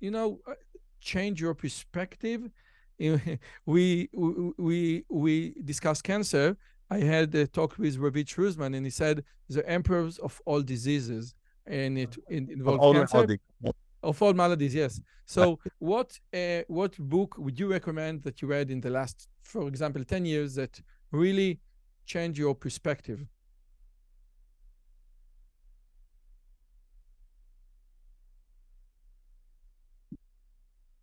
[0.00, 0.54] you know, uh,
[1.02, 2.48] change your perspective?
[3.66, 4.08] we,
[4.56, 6.56] we, we discussed cancer.
[6.90, 11.34] I had a talk with Ravi Truzman, and he said the emperors of all diseases,
[11.66, 13.38] and it, it involves cancer
[14.02, 14.74] of all maladies.
[14.74, 15.00] Yes.
[15.30, 19.66] So, what uh, what book would you recommend that you read in the last, for
[19.66, 20.80] example, ten years that
[21.10, 21.60] really
[22.04, 23.26] change your perspective?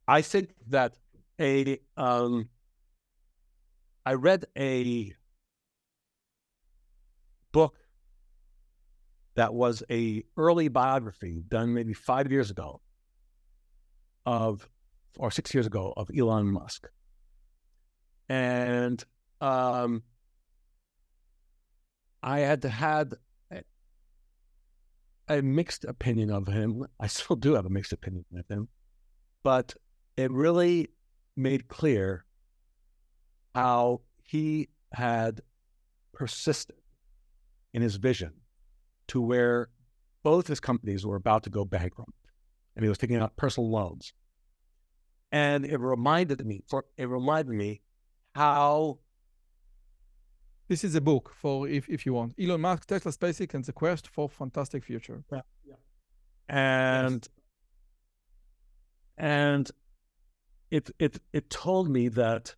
[0.08, 0.98] I think that
[1.42, 2.50] a um,
[4.06, 5.14] I read a
[7.52, 7.76] book
[9.36, 12.82] that was a early biography done maybe five years ago
[14.26, 14.70] of,
[15.18, 16.88] or six years ago, of Elon Musk.
[18.28, 19.04] And
[19.42, 20.04] um,
[22.24, 23.14] I had had
[23.52, 23.64] a,
[25.28, 26.86] a mixed opinion of him.
[27.00, 28.70] I still do have a mixed opinion of him,
[29.44, 29.76] but
[30.18, 30.90] it really
[31.36, 32.26] made clear
[33.54, 35.42] how he had
[36.14, 36.78] persisted
[37.74, 38.32] in his vision
[39.08, 39.70] to where
[40.24, 42.12] both his companies were about to go bankrupt
[42.76, 44.14] and he was taking out personal loans.
[45.32, 47.82] And it reminded me, for it reminded me
[48.36, 49.00] how
[50.68, 52.34] This is a book for if, if you want.
[52.40, 55.24] Elon Musk, Tesla, SpaceX, and the quest for fantastic future.
[55.32, 55.42] Yeah.
[55.64, 55.76] yeah.
[56.50, 57.30] And yes.
[59.18, 59.72] and
[60.72, 62.56] it it it told me that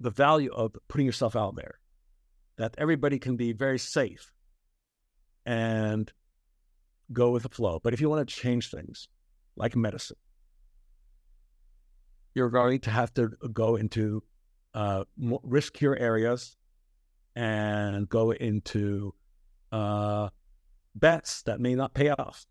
[0.00, 1.80] the value of putting yourself out there,
[2.58, 4.32] that everybody can be very safe
[5.46, 6.12] and
[7.12, 7.80] go with the flow.
[7.82, 9.08] But if you want to change things,
[9.56, 10.18] like medicine,
[12.34, 14.22] you're going to have to go into
[14.74, 16.56] uh, riskier areas
[17.36, 19.14] and go into
[19.72, 20.28] uh,
[20.94, 22.46] bets that may not pay off.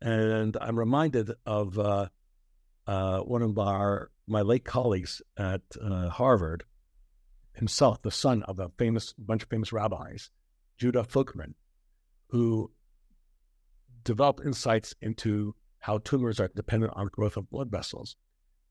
[0.00, 2.08] And I'm reminded of uh,
[2.86, 6.64] uh, one of our my late colleagues at uh, Harvard,
[7.52, 10.30] himself, the son of a famous bunch of famous rabbis,
[10.78, 11.54] Judah Folkman,
[12.28, 12.70] who
[14.02, 18.16] developed insights into how tumors are dependent on growth of blood vessels.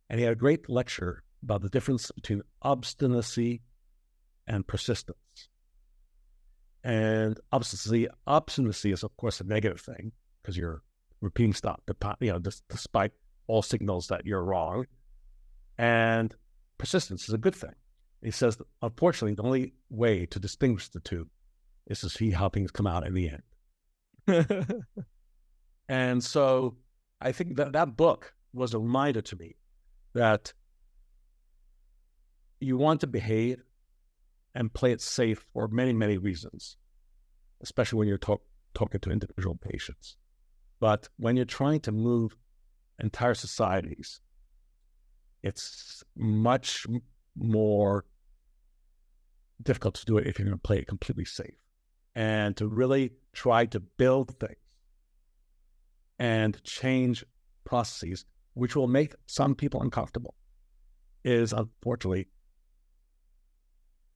[0.10, 3.62] And he had a great lecture about the difference between obstinacy
[4.48, 5.18] and persistence.
[6.84, 10.84] And obstinacy, obstinacy is of course a negative thing because you're
[11.22, 11.80] repeating stuff,
[12.20, 12.40] you know,
[12.70, 13.12] despite
[13.48, 14.86] all signals that you're wrong.
[15.78, 16.36] And
[16.78, 17.76] persistence is a good thing.
[18.22, 21.28] He says, that, unfortunately, the only way to distinguish the two
[21.88, 23.30] is to see how things come out in the
[24.28, 24.54] end.
[25.90, 26.78] and so
[27.20, 29.56] I think that that book was a reminder to me
[30.14, 30.54] that
[32.60, 33.64] you want to behave
[34.56, 36.78] and play it safe for many, many reasons,
[37.62, 38.42] especially when you're talk,
[38.74, 40.18] talking to individual patients.
[40.80, 42.36] But when you're trying to move
[43.00, 44.22] entire societies,
[45.42, 46.86] it's much
[47.36, 48.06] more
[49.62, 51.56] difficult to do it if you're going to play it completely safe
[52.16, 54.58] and to really try to build things
[56.20, 57.26] and change
[57.66, 60.35] processes, which will make some people uncomfortable,
[61.25, 62.29] is unfortunately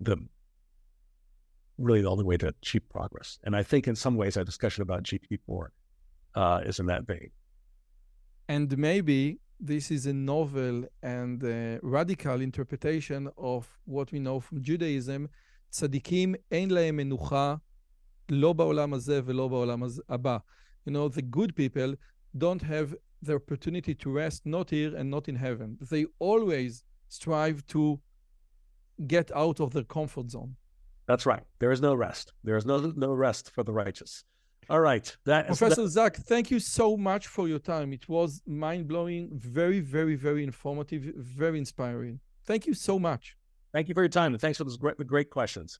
[0.01, 0.17] the
[1.79, 3.39] really the only way to achieve progress.
[3.45, 5.67] And I think in some ways our discussion about GPT-4
[6.35, 7.31] uh, is in that vein.
[8.49, 14.63] And maybe this is a novel and uh, radical interpretation of what we know from
[14.63, 15.29] Judaism.
[15.71, 17.55] צדיקים אין להם מנוחה
[18.29, 20.39] לא בעולם הזה ולא בעולם הבא.
[20.87, 21.95] You know, the good people
[22.37, 25.78] don't have the opportunity to rest not here and not in heaven.
[25.90, 28.00] They always strive to
[29.06, 30.56] get out of their comfort zone.
[31.08, 31.44] That's right.
[31.60, 32.34] There is no rest.
[32.44, 34.24] There is no no rest for the righteous.
[34.70, 35.16] All right.
[35.26, 35.90] That Professor that...
[35.90, 37.94] Zak, thank you so much for your time.
[37.94, 42.20] It was mind blowing, very, very, very informative, very inspiring.
[42.46, 43.38] Thank you so much.
[43.74, 45.80] Thank you for your time and thanks for those great, great questions.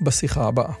[0.00, 0.74] بس يخاع بقى.